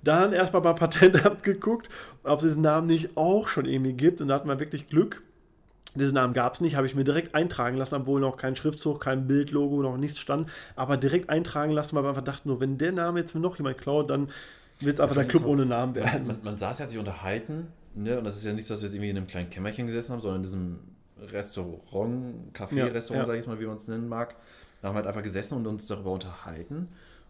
[0.06, 1.90] Dann erstmal beim Patentamt geguckt,
[2.24, 4.22] ob es diesen Namen nicht auch schon irgendwie gibt.
[4.22, 5.22] Und da hatten wir wirklich Glück.
[5.96, 9.00] Diesen Namen gab es nicht, habe ich mir direkt eintragen lassen, obwohl noch kein Schriftzug,
[9.00, 10.50] kein Bildlogo, noch nichts stand.
[10.76, 13.58] Aber direkt eintragen lassen, weil wir einfach dachten, nur wenn der Name jetzt mir noch
[13.58, 14.30] jemand klaut, dann
[14.80, 16.28] wird es einfach der Club so, ohne Namen werden.
[16.28, 18.18] Man, man saß ja sich unterhalten, ne?
[18.18, 20.12] und das ist ja nicht so, dass wir jetzt irgendwie in einem kleinen Kämmerchen gesessen
[20.12, 20.80] haben, sondern in diesem
[21.32, 23.26] Restaurant, Café-Restaurant, Ja, ja.
[23.26, 24.36] sage ich mal, wie man es nennen mag.
[24.82, 26.90] Da haben wir halt einfach gesessen und uns darüber unterhalten.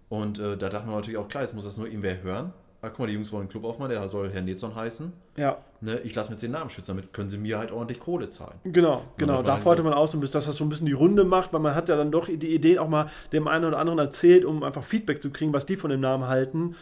[0.09, 2.51] Und äh, da dachten wir natürlich auch, klar, jetzt muss das nur irgendwer hören.
[2.85, 5.11] Ah, guck mal, die Jungs wollen einen Club aufmachen, der soll Herr Nezon heißen.
[5.37, 5.99] Ja, Ne?
[6.03, 8.57] Ich lasse mir jetzt den Namen schützen, damit können sie mir halt ordentlich Kohle zahlen.
[8.63, 9.43] Genau, genau.
[9.43, 11.53] Da wollte man auch so ein bisschen, dass das so ein bisschen die Runde macht,
[11.53, 14.45] weil man hat ja dann doch die Ideen auch mal dem einen oder anderen erzählt,
[14.45, 16.75] um einfach Feedback zu kriegen, was die von dem Namen halten.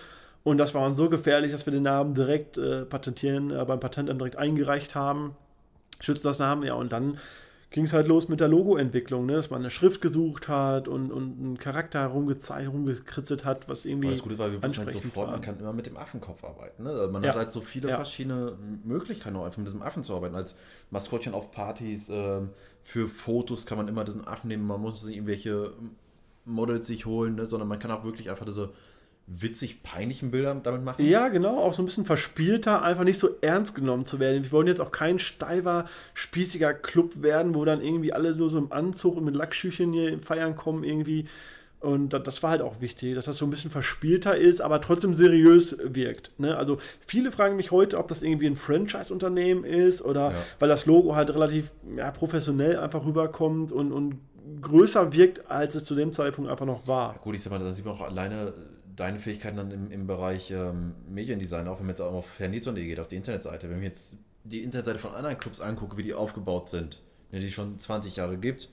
[0.44, 3.80] Und das war uns so gefährlich, dass wir den Namen direkt äh, patentieren, äh, beim
[3.80, 5.36] Patentamt direkt eingereicht haben.
[6.00, 7.18] Schützen das Namen, ja, und dann
[7.74, 9.34] ging es halt los mit der Logoentwicklung, ne?
[9.34, 14.10] dass man eine Schrift gesucht hat und, und einen Charakter herumgezeichnet, rumgekritzelt hat, was irgendwie.
[14.10, 15.32] Aber das Gute war, wir wussten halt sofort, war.
[15.34, 16.84] man kann immer mit dem Affenkopf arbeiten.
[16.84, 16.92] Ne?
[16.92, 17.30] Also Man Ja.
[17.30, 17.96] hat halt so viele Ja.
[17.96, 20.36] verschiedene Möglichkeiten, auch einfach mit diesem Affen zu arbeiten.
[20.36, 20.56] Als
[20.92, 22.52] Maskottchen auf Partys, ähm,
[22.84, 25.74] für Fotos kann man immer diesen Affen nehmen, man muss nicht irgendwelche
[26.46, 27.48] Models sich holen, ne?
[27.48, 28.70] sondern man kann auch wirklich einfach diese
[29.26, 31.06] witzig peinlichen Bilder damit machen.
[31.06, 34.44] Ja, genau, auch so ein bisschen verspielter, einfach nicht so ernst genommen zu werden.
[34.44, 38.58] Wir wollen jetzt auch kein steifer, spießiger Club werden, wo dann irgendwie alle nur so
[38.58, 41.26] im Anzug und mit Lackschüchen hier feiern kommen irgendwie.
[41.80, 45.16] Und das, war halt auch wichtig, dass das so ein bisschen verspielter ist, aber trotzdem
[45.16, 46.32] seriös wirkt.
[46.40, 46.56] Ne?
[46.56, 50.38] Also viele fragen mich heute, ob das irgendwie ein Franchise-Unternehmen ist oder Ja.
[50.60, 54.20] weil das Logo halt relativ ja, professionell einfach rüberkommt und, und
[54.62, 57.16] größer wirkt, als es zu dem Zeitpunkt einfach noch war.
[57.22, 58.54] Gut, ich sag mal, da sieht man auch alleine
[58.96, 62.86] deine Fähigkeiten dann im, im Bereich ähm, Mediendesign, auch wenn man jetzt auch auf Hernizon.de
[62.86, 63.70] geht, auf die Internetseite.
[63.70, 67.02] Wenn ich jetzt die Internetseite von anderen Clubs angucke, wie die aufgebaut sind,
[67.32, 68.70] ne, die es schon 20 Jahre gibt.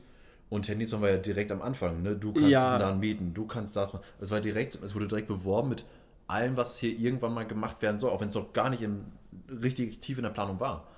[0.48, 2.16] Und Hernizon war ja direkt am Anfang, ne?
[2.16, 2.64] Du kannst Ja.
[2.64, 4.02] diesen Laden mieten, du kannst das machen.
[4.20, 5.84] Es war direkt, es wurde direkt beworben mit
[6.26, 9.04] allem, was hier irgendwann mal gemacht werden soll, auch wenn es noch gar nicht im,
[9.48, 10.88] richtig tief in der Planung war.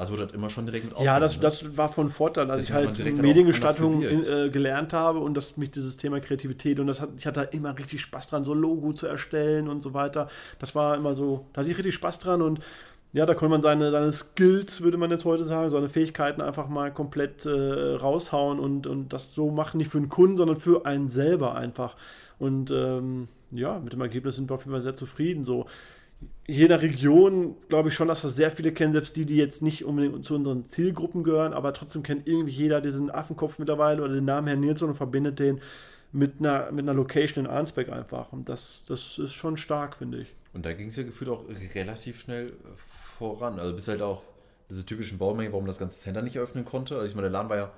[0.00, 1.42] Also wurde das immer schon direkt mit Ja, das, ne?
[1.42, 5.58] das war von Vorteil, Deswegen hat ich halt Mediengestaltung in, äh, gelernt habe und dass
[5.58, 8.54] mich dieses Thema Kreativität und das hat, ich hatte halt immer richtig Spaß dran, so
[8.54, 10.28] Logo zu erstellen und so weiter.
[10.58, 12.60] Das war immer so, da hatte ich richtig Spaß dran und
[13.12, 16.68] ja, da konnte man seine, seine Skills, würde man jetzt heute sagen, seine Fähigkeiten einfach
[16.68, 20.86] mal komplett äh, raushauen und, und das so machen, nicht für einen Kunden, sondern für
[20.86, 21.96] einen selber einfach.
[22.38, 25.44] Und ähm, ja, mit dem Ergebnis sind wir auf jeden Fall sehr zufrieden.
[25.44, 25.66] So,
[26.46, 29.36] hier in der Region glaube ich schon, dass wir sehr viele kennen, selbst die, die
[29.36, 34.02] jetzt nicht unbedingt zu unseren Zielgruppen gehören, aber trotzdem kennt irgendwie jeder diesen Affenkopf mittlerweile
[34.02, 35.60] oder den Namen Herrn Nilsson und verbindet den
[36.12, 38.32] mit einer, mit einer Location in Arnsberg einfach.
[38.32, 40.34] Und das, das ist schon stark, finde ich.
[40.52, 42.52] Und da ging es ja gefühlt auch relativ schnell
[43.18, 43.60] voran.
[43.60, 44.22] Also bis halt auch
[44.68, 46.96] diese typischen Baumängel, warum das ganze Center nicht eröffnen konnte.
[46.96, 47.72] Also ich meine, der Laden war ja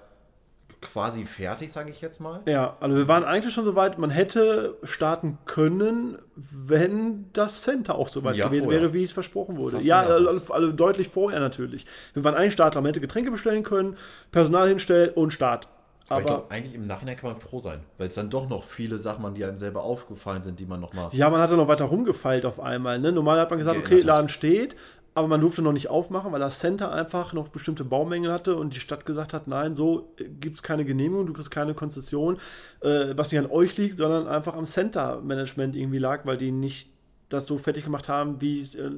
[0.82, 2.40] quasi fertig, sage ich jetzt mal.
[2.46, 7.94] Ja, also wir waren eigentlich schon so weit, man hätte starten können, wenn das Center
[7.94, 8.82] auch so weit Ja, gewesen vorher.
[8.82, 9.76] wäre, wie es versprochen wurde.
[9.76, 11.86] Fast ja, Jahr also, also deutlich vorher natürlich.
[12.12, 13.96] Wir waren eigentlich Startler, man hätte Getränke bestellen können,
[14.32, 15.68] Personal hinstellen und Start.
[16.08, 18.48] Aber, ich Aber glaube, eigentlich im Nachhinein kann man froh sein, weil es dann doch
[18.48, 21.08] noch viele Sachen waren, die einem selber aufgefallen sind, die man nochmal.
[21.12, 22.98] Ja, man hat dann noch weiter rumgefeilt auf einmal.
[22.98, 23.12] Ne?
[23.12, 24.00] Normal hat man gesagt, okay.
[24.00, 24.76] Laden steht,
[25.14, 28.74] aber man durfte noch nicht aufmachen, weil das Center einfach noch bestimmte Baumängel hatte und
[28.74, 32.38] die Stadt gesagt hat, nein, so gibt es keine Genehmigung, du kriegst keine Konzession,
[32.80, 36.88] äh, was nicht an euch liegt, sondern einfach am Center-Management irgendwie lag, weil die nicht
[37.28, 38.90] das so fertig gemacht haben, wie es äh,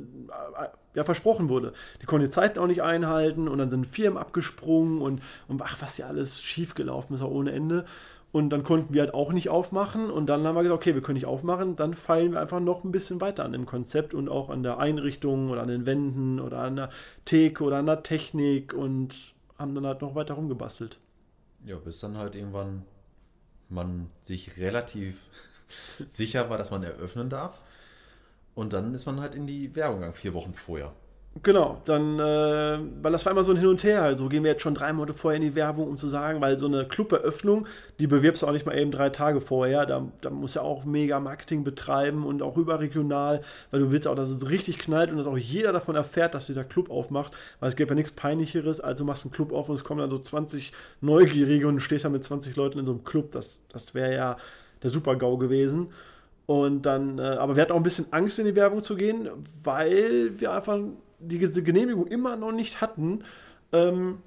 [0.94, 1.72] ja, versprochen wurde.
[2.02, 5.76] Die konnten die Zeiten auch nicht einhalten und dann sind Firmen abgesprungen und, und ach,
[5.80, 7.84] was ja alles schiefgelaufen ist, auch ohne Ende.
[8.34, 10.10] Und dann konnten wir halt auch nicht aufmachen.
[10.10, 11.76] Und dann haben wir gesagt, okay, wir können nicht aufmachen.
[11.76, 14.78] Dann feilen wir einfach noch ein bisschen weiter an dem Konzept und auch an der
[14.78, 16.90] Einrichtung oder an den Wänden oder an der
[17.26, 20.98] Theke oder an der Technik und haben dann halt noch weiter rumgebastelt.
[21.64, 22.82] Ja, bis dann halt irgendwann
[23.68, 25.16] man sich relativ
[26.04, 27.62] sicher war, dass man eröffnen darf.
[28.56, 30.92] Und dann ist man halt in die Werbung gegangen, vier Wochen vorher.
[31.42, 34.02] Genau, dann, äh, weil das war immer so ein Hin und Her.
[34.02, 36.58] Also gehen wir jetzt schon drei Monate vorher in die Werbung, um zu sagen, weil
[36.58, 37.66] so eine Club-Eröffnung,
[37.98, 39.84] die bewirbst du auch nicht mal eben drei Tage vorher.
[39.84, 43.40] Da, da musst du ja auch mega Marketing betreiben und auch überregional,
[43.72, 46.46] weil du willst auch, dass es richtig knallt und dass auch jeder davon erfährt, dass
[46.46, 47.32] dieser Club aufmacht.
[47.58, 50.00] Weil es gibt ja nichts Peinlicheres, als du machst einen Club auf und es kommen
[50.00, 53.32] dann so 20 Neugierige und du stehst dann mit 20 Leuten in so einem Club.
[53.32, 54.36] Das, das wäre ja
[54.84, 55.88] der Super-GAU gewesen.
[56.46, 59.28] Und dann, äh, aber wir hatten auch ein bisschen Angst, in die Werbung zu gehen,
[59.62, 60.78] weil wir einfach
[61.18, 63.24] die, diese Genehmigung immer noch nicht hatten.
[63.72, 64.18] Ähm,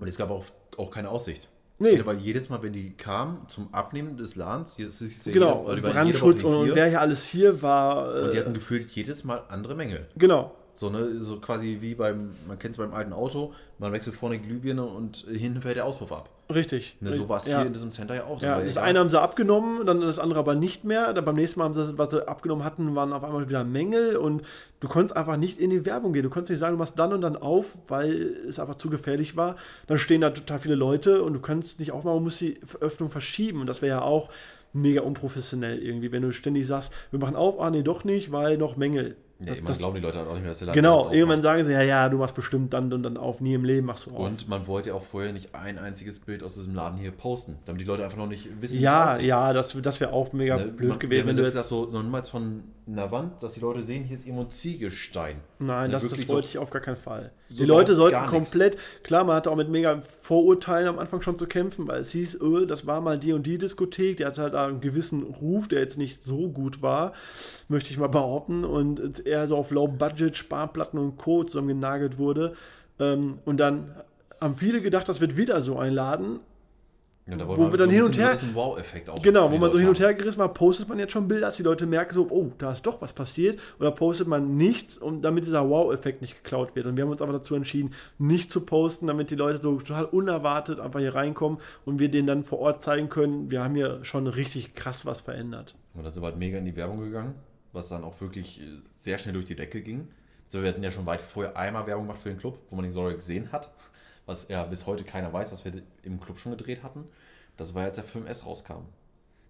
[0.00, 0.44] Und es gab auch,
[0.76, 1.48] auch keine Aussicht.
[1.78, 2.00] Nee.
[2.04, 5.74] Weil jedes Mal, wenn die kamen zum Abnehmen des Ladens, das ist ja genau, jeder-
[5.76, 8.14] die Brandschutz und, wer hier alles hier war.
[8.16, 10.06] Äh, Und die hatten gefühlt jedes Mal andere Mängel.
[10.16, 10.54] genau.
[10.74, 14.38] So, ne, so quasi wie beim, man kennt es beim alten Auto, man wechselt vorne
[14.38, 16.30] die Glühbirne und hinten fällt der Auspuff ab.
[16.54, 16.96] Richtig.
[17.00, 17.58] Ne, so war es ja.
[17.58, 18.40] hier in diesem Center ja auch.
[18.40, 21.12] ja, war das eine haben sie abgenommen, dann das andere aber nicht mehr.
[21.12, 24.16] Dann beim nächsten Mal haben sie, was sie abgenommen hatten, waren auf einmal wieder Mängel
[24.16, 24.42] und
[24.80, 26.22] du konntest einfach nicht in die Werbung gehen.
[26.22, 29.36] Du konntest nicht sagen, du machst dann und dann auf, weil es einfach zu gefährlich
[29.36, 29.56] war.
[29.86, 33.10] Dann stehen da total viele Leute und du kannst nicht aufmachen, du musst die Öffnung
[33.10, 33.60] verschieben.
[33.60, 34.30] Und das wäre ja auch
[34.72, 38.56] mega unprofessionell irgendwie, wenn du ständig sagst, wir machen auf, ah nee, doch nicht, weil
[38.56, 39.16] noch Mängel.
[39.44, 41.38] Ja, Das- das- glauben die Leute halt auch nicht mehr, dass der Laden Genau, irgendwann
[41.38, 41.42] aufmacht.
[41.42, 44.06] sagen sie, ja, ja, du machst bestimmt dann und dann auf, nie im Leben machst
[44.06, 44.18] du auf.
[44.18, 47.58] Und man wollte ja auch vorher nicht ein einziges Bild aus diesem Laden hier posten,
[47.64, 50.56] damit die Leute einfach noch nicht wissen, es ja, ja, das, das wäre auch mega
[50.56, 51.68] Ne, blöd man- gewesen, wenn du jetzt jetzt...
[51.68, 55.36] so noch niemals von einer Wand, dass die Leute sehen, hier ist irgendwo ein Ziegelstein.
[55.58, 57.30] Nein, Ne, das, das so- wollte ich auf gar keinen Fall.
[57.52, 61.36] So die Leute sollten komplett, klar, man hatte auch mit mega Vorurteilen am Anfang schon
[61.36, 64.42] zu kämpfen, weil es hieß, öh, das war mal die und die Diskothek, die hatte
[64.42, 67.12] halt einen gewissen Ruf, der jetzt nicht so gut war,
[67.68, 71.44] möchte ich mal behaupten, und eher so auf Low-Budget, Sparplatten und Co.
[71.44, 72.54] zusammengenagelt wurde.
[72.98, 73.94] Ähm, und dann
[74.40, 76.40] haben viele gedacht, das wird wieder so ein Laden,
[77.32, 79.56] Ja, da Wo wir dann so ein hin und her- So Wow-Effekt auch Genau, wo
[79.56, 80.04] man so hin und haben.
[80.04, 82.72] her gerissen war, postet man jetzt schon Bilder, dass die Leute merken, so, oh, da
[82.72, 83.58] ist doch was passiert.
[83.80, 86.86] Oder postet man nichts, um, damit dieser Wow-Effekt nicht geklaut wird.
[86.86, 90.04] Und wir haben uns aber dazu entschieden, nicht zu posten, damit die Leute so total
[90.04, 94.04] unerwartet einfach hier reinkommen und wir denen dann vor Ort zeigen können, wir haben hier
[94.04, 95.74] schon richtig krass was verändert.
[95.94, 97.34] Und dann sind wir halt mega in die Werbung gegangen,
[97.72, 98.64] was dann auch wirklich äh,
[98.96, 100.08] sehr schnell durch die Decke ging.
[100.48, 102.82] So, wir hatten ja schon weit vorher einmal Werbung gemacht für den Club, wo man
[102.84, 103.70] den Sorge gesehen hat.
[104.26, 107.04] Was ja bis heute keiner weiß, dass wir im Club schon gedreht hatten.
[107.56, 108.84] Das war, als der Film S rauskam.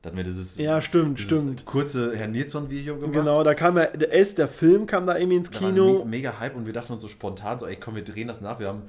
[0.01, 1.65] Da hatten wir dieses, Ja, stimmt, dieses stimmt.
[1.65, 3.13] kurze Herr Nilsson-Video gemacht.
[3.13, 6.01] Genau, da kam ja der S, der Film kam da irgendwie ins Kino.
[6.01, 8.41] me- mega Hype und wir dachten uns so spontan so, ey komm, wir drehen das
[8.41, 8.59] nach.
[8.59, 8.83] Wir haben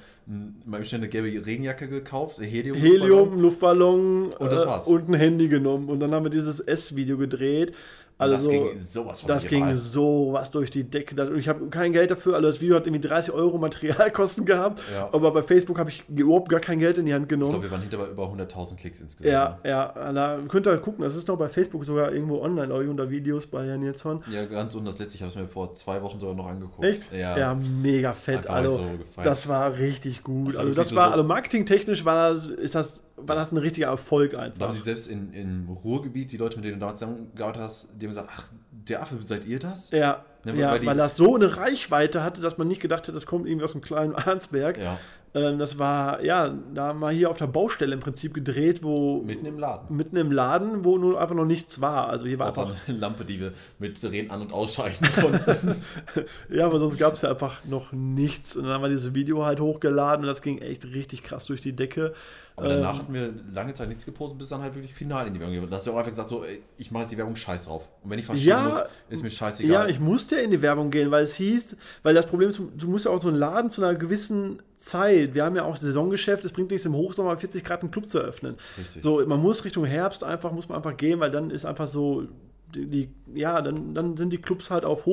[0.65, 2.75] mal schnell eine gelbe Regenjacke gekauft, Helium.
[2.75, 4.87] Helium, Luftballon Und das äh, war's.
[4.87, 5.87] und ein Handy genommen.
[5.89, 7.75] Und dann haben wir dieses S-Video gedreht.
[8.17, 11.15] Also, das ging sowas von Das ging sowas durch die Decke.
[11.37, 12.35] Ich habe kein Geld dafür.
[12.35, 14.81] Also das Video hat irgendwie 30 Euro Materialkosten gehabt.
[14.93, 15.09] Ja.
[15.11, 17.51] Aber bei Facebook habe ich überhaupt gar kein Geld in die Hand Ich genommen.
[17.51, 19.33] glaube, wir waren hinter bei über 100.000 Klicks insgesamt.
[19.65, 21.03] ja, ja, da könnt ihr halt gucken.
[21.03, 24.23] Das ist noch bei Facebook sogar irgendwo online, glaube ich, unter Videos bei Herrn Nilsson.
[24.31, 26.85] Ja, ganz und das letzte, ich habe es mir vor zwei Wochen sogar noch angeguckt.
[26.87, 27.11] Echt?
[27.11, 27.55] Ja.
[27.55, 28.37] mega fett.
[28.47, 28.83] Einfach Also, so
[29.23, 30.49] das war richtig gut.
[30.49, 33.51] Das war also, das so- war, so- also marketingtechnisch war das, ist das, war das
[33.51, 34.67] ein richtiger Erfolg Da einfach.
[34.67, 38.05] haben sie selbst in, im Ruhrgebiet, die Leute, mit denen du damals zusammengearbeitet hast, die
[38.05, 39.91] haben gesagt, ach, der Affe, seid ihr das?
[39.91, 43.13] Ja, Ne, ja weil weil das so eine Reichweite hatte, dass man nicht gedacht hätte,
[43.13, 44.77] das kommt irgendwie aus dem kleinen Arnsberg.
[44.77, 44.99] Ja,
[45.33, 49.21] Ähm, das war, ja, da haben wir hier auf der Baustelle im Prinzip gedreht, wo
[49.21, 49.95] mitten im Laden.
[49.95, 52.09] mitten im Laden, wo nur einfach noch nichts war.
[52.09, 55.81] Also hier war Außer einfach, eine Lampe, die wir mit Sirenen an- und ausschalten konnten.
[56.49, 58.57] ja, aber sonst gab es ja einfach noch nichts.
[58.57, 61.61] Und dann haben wir dieses Video halt hochgeladen und das ging echt richtig krass durch
[61.61, 62.13] die Decke.
[62.55, 65.33] Aber danach Ähm, hatten wir lange Zeit nichts gepostet, bis dann halt wirklich final in
[65.33, 65.69] die Werbung ging.
[65.69, 67.87] Da hast du auch einfach gesagt, so, ey, ich mache jetzt die Werbung scheiß drauf.
[68.03, 69.71] Und wenn ich verschieben Ja, muss, ist mir scheißegal.
[69.71, 72.61] Ja, ich musste ja in die Werbung gehen, weil es hieß, weil das Problem ist,
[72.77, 75.75] du musst ja auch so einen Laden zu einer gewissen Zeit, wir haben ja auch
[75.75, 78.55] Saisongeschäft, es bringt nichts im Hochsommer 40 Grad einen Club zu öffnen.
[78.77, 79.01] Richtig.
[79.01, 82.27] So, man muss Richtung Herbst einfach, muss man einfach gehen, weil dann ist einfach so,
[82.75, 85.05] die, die ja, dann, dann sind die Clubs halt auf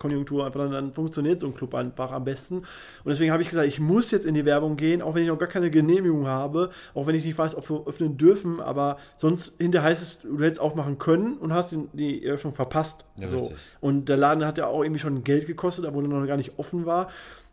[0.00, 2.58] Hochkonjunktur, einfach dann, dann funktioniert so ein Club einfach am besten.
[2.58, 2.66] Und
[3.06, 5.38] deswegen habe ich gesagt, ich muss jetzt in die Werbung gehen, auch wenn ich noch
[5.38, 9.60] gar keine Genehmigung habe, auch wenn ich nicht weiß, ob wir öffnen dürfen, aber sonst
[9.60, 13.04] hinterher heißt es, du hättest aufmachen können und hast die- Eröffnung verpasst.
[13.16, 13.38] Ja, so.
[13.38, 13.56] richtig.
[13.80, 16.58] Und der Laden hat ja auch irgendwie schon Geld gekostet, obwohl er noch gar nicht
[16.58, 17.08] offen war.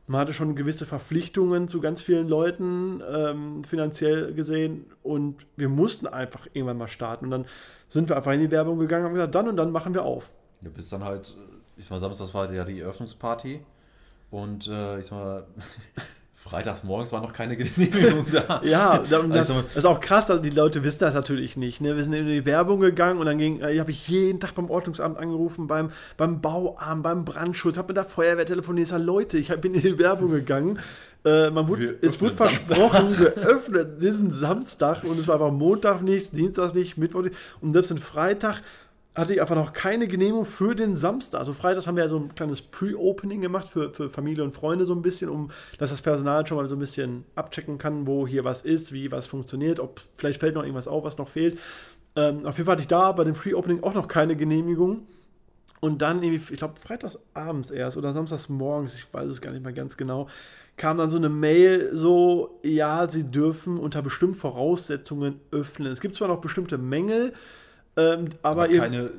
[0.07, 6.07] Man hatte schon gewisse Verpflichtungen zu ganz vielen Leuten ähm, finanziell gesehen und wir mussten
[6.07, 7.25] einfach irgendwann mal starten.
[7.25, 7.45] Und dann
[7.89, 10.03] sind wir einfach in die Werbung gegangen und haben gesagt, dann und dann machen wir
[10.03, 10.31] auf.
[10.61, 11.35] Ja, bis dann halt,
[11.77, 13.59] ich sag mal, Samstag war ja die Eröffnungsparty.
[14.31, 15.43] Und äh, ich sag mal,
[16.35, 18.61] freitags morgens war noch keine Genehmigung da.
[18.63, 21.81] Ja, und das, Also- das ist auch krass, also die Leute wissen das natürlich nicht.
[21.81, 21.95] Ne?
[21.95, 24.69] Wir sind in die Werbung gegangen und dann ging, äh, habe ich jeden Tag beim
[24.69, 29.37] Ordnungsamt angerufen, beim, beim Bauamt, beim Brandschutz, habe mit der Feuerwehr telefoniert, ich sag, Leute,
[29.37, 30.79] ich hab- bin in die Werbung gegangen.
[31.25, 36.01] Äh, man wurde, es wurde versprochen, wir öffnen diesen Samstag und es war einfach Montag
[36.01, 38.61] nichts, Dienstag nicht, Mittwoch nicht und selbst den Freitag
[39.17, 41.39] hatte ich einfach noch keine Genehmigung für den Samstag.
[41.39, 44.85] Also freitags haben wir ja so ein kleines Pre-Opening gemacht für, für Familie und Freunde
[44.85, 45.49] so ein bisschen, um
[45.79, 49.11] dass das Personal schon mal so ein bisschen abchecken kann, wo hier was ist, wie
[49.11, 51.57] was funktioniert, ob vielleicht fällt noch irgendwas auf, was noch fehlt.
[52.15, 55.07] Ähm, auf jeden Fall hatte ich da bei dem Pre-Opening auch noch keine Genehmigung.
[55.79, 59.51] Und dann irgendwie, ich glaube, freitags abends erst oder samstags morgens, ich weiß es gar
[59.51, 60.27] nicht mehr ganz genau,
[60.75, 65.91] kam dann so eine Mail, so, ja, sie dürfen unter bestimmten Voraussetzungen öffnen.
[65.91, 67.33] Es gibt zwar noch bestimmte Mängel,
[67.97, 69.09] ähm, aber, aber keine,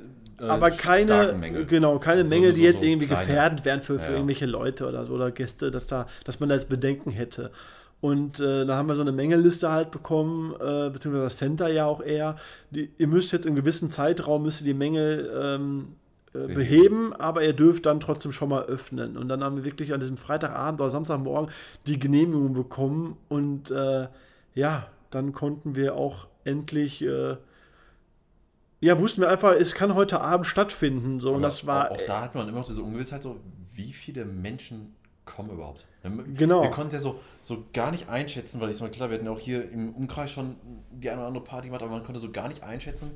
[0.41, 1.67] äh, aber keine, Mängel.
[1.67, 3.27] genau, keine So- Mängel, die so- jetzt so irgendwie kleine.
[3.27, 4.17] gefährdend wären für, für Ja.
[4.17, 7.51] irgendwelche Leute oder so oder Gäste, dass da, dass man da jetzt Bedenken hätte.
[8.01, 11.87] Und äh, da haben wir so eine Mängelliste halt bekommen, äh, beziehungsweise das Center ja
[11.87, 12.37] auch eher.
[12.71, 15.89] Die, ihr müsst jetzt im gewissen Zeitraum müsst ihr die Mängel ähm,
[16.33, 19.17] äh, beheben, aber ihr dürft dann trotzdem schon mal öffnen.
[19.17, 21.51] Und dann haben wir wirklich an diesem Freitagabend oder Samstagmorgen
[21.89, 24.07] die Genehmigung bekommen und äh,
[24.55, 27.37] ja, dann konnten wir auch endlich, äh,
[28.81, 31.21] ja, wussten wir einfach, es kann heute Abend stattfinden.
[31.21, 31.91] So, und das war.
[31.91, 33.41] Auch, auch da hat man immer noch diese Ungewissheit, so,
[33.73, 35.87] wie viele Menschen kommen überhaupt.
[36.35, 36.63] Genau.
[36.63, 39.33] Wir konnten ja so, so gar nicht einschätzen, weil ich mal klar, wir hatten ja
[39.33, 40.57] auch hier im Umkreis schon
[40.91, 43.11] die eine oder andere Party gemacht, aber man konnte so gar nicht einschätzen,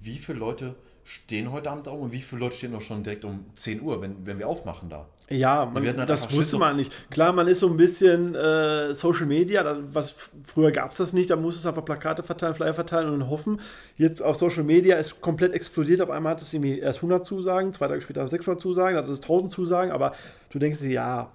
[0.00, 3.24] wie viele Leute stehen heute Abend da und wie viele Leute stehen auch schon direkt
[3.24, 5.08] um 10 Uhr, wenn, wenn wir aufmachen da.
[5.30, 6.92] Ja, man, halt das wusste man nicht.
[7.10, 10.14] Klar, man ist so ein bisschen äh, Social Media, was
[10.44, 13.60] früher gab es das nicht, da muss es einfach Plakate verteilen, Flyer verteilen und hoffen.
[13.96, 16.02] Jetzt auf Social Media ist komplett explodiert.
[16.02, 19.24] Auf einmal hat es irgendwie erst 100 Zusagen, zwei Tage später 600 Zusagen, also ist
[19.24, 20.12] 1000 Zusagen, aber
[20.50, 21.30] du denkst dir, ja,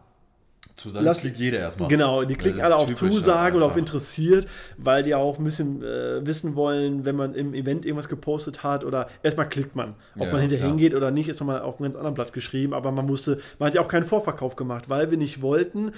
[0.79, 1.89] Zusagen Lass, klickt jeder erstmal.
[1.89, 6.25] Genau, die klicken alle auf Zusagen oder auf interessiert, weil die auch ein bisschen äh,
[6.25, 9.95] wissen wollen, wenn man im Event irgendwas gepostet hat oder erstmal klickt man.
[10.15, 12.73] Ob ja, man hinterher hingeht oder nicht, ist nochmal auf einem ganz anderen Blatt geschrieben,
[12.73, 15.91] aber man musste, man hat ja auch keinen Vorverkauf gemacht, weil wir nicht wollten,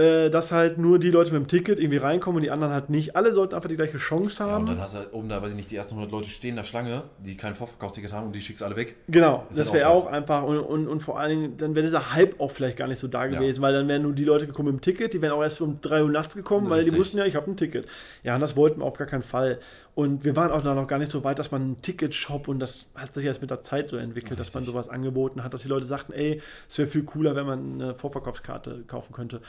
[0.00, 2.88] äh, dass halt nur die Leute mit dem Ticket irgendwie reinkommen und die anderen halt
[2.88, 3.16] nicht.
[3.16, 4.50] Alle sollten einfach die gleiche Chance haben.
[4.50, 6.30] Ja, und dann hast du halt oben da, weiß ich nicht, die ersten 100 Leute
[6.30, 8.96] stehen in der Schlange, die kein Vorverkaufsticket haben und die schickst alle weg.
[9.08, 11.84] Genau, das, das wäre auch, auch, einfach und, und, und vor allen Dingen, dann wäre
[11.84, 13.62] dieser Hype auch vielleicht gar nicht so da gewesen, ja.
[13.62, 15.80] weil dann wären nur die Leute gekommen mit dem Ticket, die wären auch erst um
[15.82, 16.86] 3 Uhr nachts gekommen, Richtig.
[16.86, 17.86] weil die wussten ja, ich habe ein Ticket.
[18.22, 19.60] Ja, und das wollten wir auf gar keinen Fall.
[19.94, 22.90] Und wir waren auch noch gar nicht so weit, dass man einen Ticketshop und das
[22.94, 24.46] hat sich erst mit der Zeit so entwickelt, Richtig.
[24.46, 27.44] dass man sowas angeboten hat, dass die Leute sagten, ey, es wäre viel cooler, wenn
[27.44, 29.42] man eine Vorverkaufskarte kaufen könnte.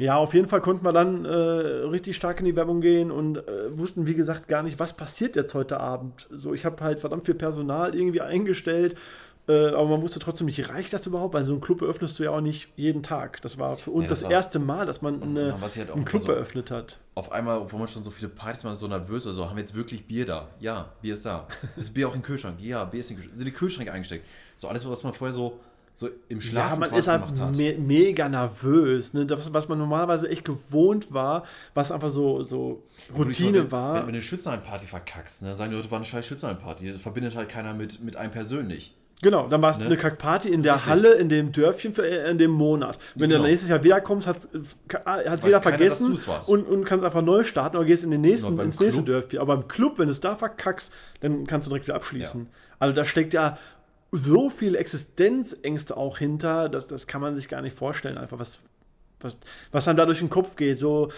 [0.00, 3.36] Ja, auf jeden Fall konnten wir dann äh, richtig stark in die Werbung gehen und
[3.36, 6.26] äh, wussten, wie gesagt, gar nicht, was passiert jetzt heute Abend.
[6.30, 8.96] So, ich habe halt verdammt viel Personal irgendwie eingestellt,
[9.46, 11.34] äh, aber man wusste trotzdem nicht, reicht das überhaupt?
[11.34, 13.42] Weil so einen Club eröffnest du ja auch nicht jeden Tag.
[13.42, 16.22] Das war für uns ja, das, das erste Mal, dass man eine, halt einen Club
[16.22, 16.98] so eröffnet hat.
[17.14, 19.74] Auf einmal, wo man schon so viele Partys war, so nervös, also haben wir jetzt
[19.74, 20.48] wirklich Bier da?
[20.60, 21.46] Ja, Bier ist da.
[21.76, 22.56] Ist Bier auch im Kühlschrank?
[22.60, 23.38] Ja, Bier ist im Kühlschrank.
[23.38, 24.24] Sind die Kühlschränke eingesteckt?
[24.56, 25.58] So alles, was man vorher so
[25.94, 26.70] so im Schlaf.
[26.70, 29.12] Ja, man ist halt me mega nervös.
[29.14, 29.26] Ne?
[29.26, 32.82] Das, was man normalerweise echt gewohnt war, was einfach so, so
[33.16, 33.94] Routine mal, war.
[33.94, 35.56] Wenn, wenn du eine Schützenheim-Party verkackst, ne?
[35.56, 36.92] sagen die Leute, war eine scheiß Schützenheim-Party.
[36.92, 38.94] Das verbindet halt keiner mit, mit einem persönlich.
[39.22, 39.86] Genau, dann war es ne?
[39.86, 40.90] eine Kackparty in der Richtig.
[40.90, 42.98] Halle, in dem Dörfchen, äh, in dem Monat.
[43.14, 43.42] Wenn genau.
[43.42, 47.84] du nächstes Jahr wiederkommst, hat es jeder vergessen und, und kannst einfach neu starten oder
[47.84, 48.86] gehst in den nächsten, ins Club.
[48.86, 49.38] nächste Dörfchen.
[49.38, 52.42] Aber im Club, wenn du es da verkackst, dann kannst du direkt wieder abschließen.
[52.44, 52.50] Ja.
[52.78, 53.58] Also da steckt ja
[54.12, 58.60] so viel Existenzängste auch hinter, dass das kann man sich gar nicht vorstellen, einfach was,
[59.20, 59.36] was,
[59.70, 60.78] was dann da durch den Kopf geht.
[60.78, 61.10] So,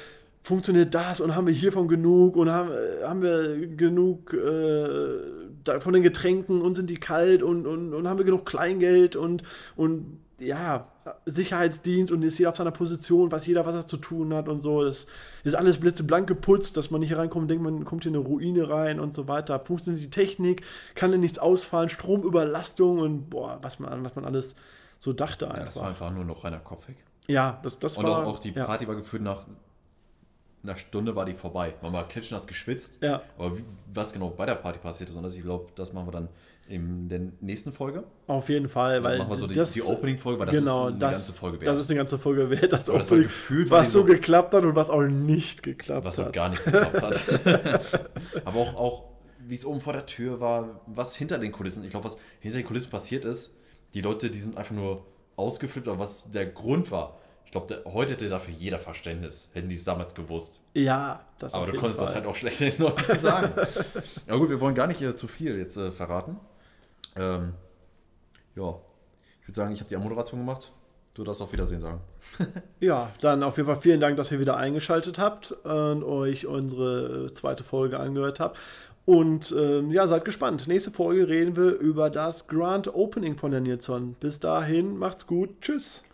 [0.43, 5.93] funktioniert das und haben wir hiervon genug und haben, äh, haben wir genug äh, von
[5.93, 9.45] den Getränken und sind die kalt und, und, und haben wir genug Kleingeld und,
[9.77, 10.89] und ja,
[11.27, 14.61] Sicherheitsdienst und ist jeder auf seiner Position, weiß jeder, was er zu tun hat und
[14.61, 14.85] so.
[14.85, 15.07] Das
[15.45, 18.17] ist alles blitzeblank geputzt, dass man nicht hier reinkommt und denkt, man kommt hier in
[18.17, 19.61] eine Ruine rein und so weiter.
[19.61, 20.63] Funktioniert die Technik,
[20.95, 24.55] kann denn nichts ausfallen, Stromüberlastung und boah, was man, was man alles
[24.99, 25.59] so dachte einfach.
[25.59, 26.97] Ja, das war einfach nur noch reiner Kopf weg.
[27.29, 28.21] Ja, das, das und war.
[28.21, 28.89] Und auch, auch die Party ja.
[28.89, 29.45] war gefühlt nach
[30.63, 31.75] einer Stunde war die vorbei.
[31.83, 33.03] Man war klitschnass geschwitzt.
[33.03, 33.23] Ja.
[33.37, 36.07] Aber wie, was genau bei der Party passiert ist, und das, ich glaube, das machen
[36.07, 36.29] wir dann
[36.73, 38.05] in der nächsten Folge.
[38.27, 40.99] Auf jeden Fall, weil machen wir so die, die Opening-Folge, weil das genau, ist eine
[40.99, 41.69] das, ganze Folge wert.
[41.69, 44.65] Das ist eine ganze Folge wert, das, das Opening, gefühlt, was so, so geklappt hat
[44.65, 46.27] und was auch nicht geklappt was hat.
[46.27, 48.01] Was so gar nicht geklappt hat.
[48.45, 49.05] Aber auch, auch
[49.47, 52.59] wie es oben vor der Tür war, was hinter den Kulissen, ich glaube, was hinter
[52.59, 53.55] den Kulissen passiert ist,
[53.95, 55.05] die Leute, die sind einfach nur
[55.37, 59.75] ausgeflippt, aber was der Grund war, ich glaube, heute hätte dafür jeder Verständnis, hätten die
[59.75, 60.63] es damals gewusst.
[60.73, 62.07] Ja, das Aber du konntest Fall.
[62.07, 62.59] das halt auch schlecht
[63.21, 63.53] sagen.
[64.27, 66.41] Aber gut, wir wollen gar nicht äh, zu viel jetzt äh, verraten.
[67.17, 67.55] Ähm,
[68.55, 68.79] ja,
[69.41, 70.73] ich würde sagen, ich habe die Moderation gemacht.
[71.15, 72.01] Du darfst auf Wiedersehen sagen.
[72.81, 77.27] ja, dann auf jeden Fall vielen Dank, dass ihr wieder eingeschaltet habt und euch unsere
[77.27, 78.59] äh, zweite Folge angehört habt.
[79.05, 80.69] Und ähm, ja, seid gespannt.
[80.69, 84.15] Nächste Folge reden wir über das Grand Opening von der Nilsson.
[84.21, 85.61] Bis dahin, macht's gut.
[85.61, 86.05] Tschüss.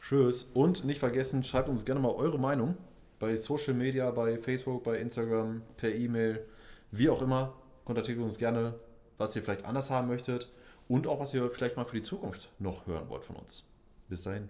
[0.00, 0.48] Tschüss.
[0.54, 2.76] Und nicht vergessen, schreibt uns gerne mal eure Meinung
[3.18, 6.44] bei Social Media, bei Facebook, bei Instagram, per E-Mail,
[6.92, 7.54] wie auch immer.
[7.84, 8.74] Kontaktiert uns gerne,
[9.18, 10.50] was ihr vielleicht anders haben möchtet
[10.88, 13.64] und auch was ihr vielleicht mal für die Zukunft noch hören wollt von uns.
[14.08, 14.48] Bis dahin.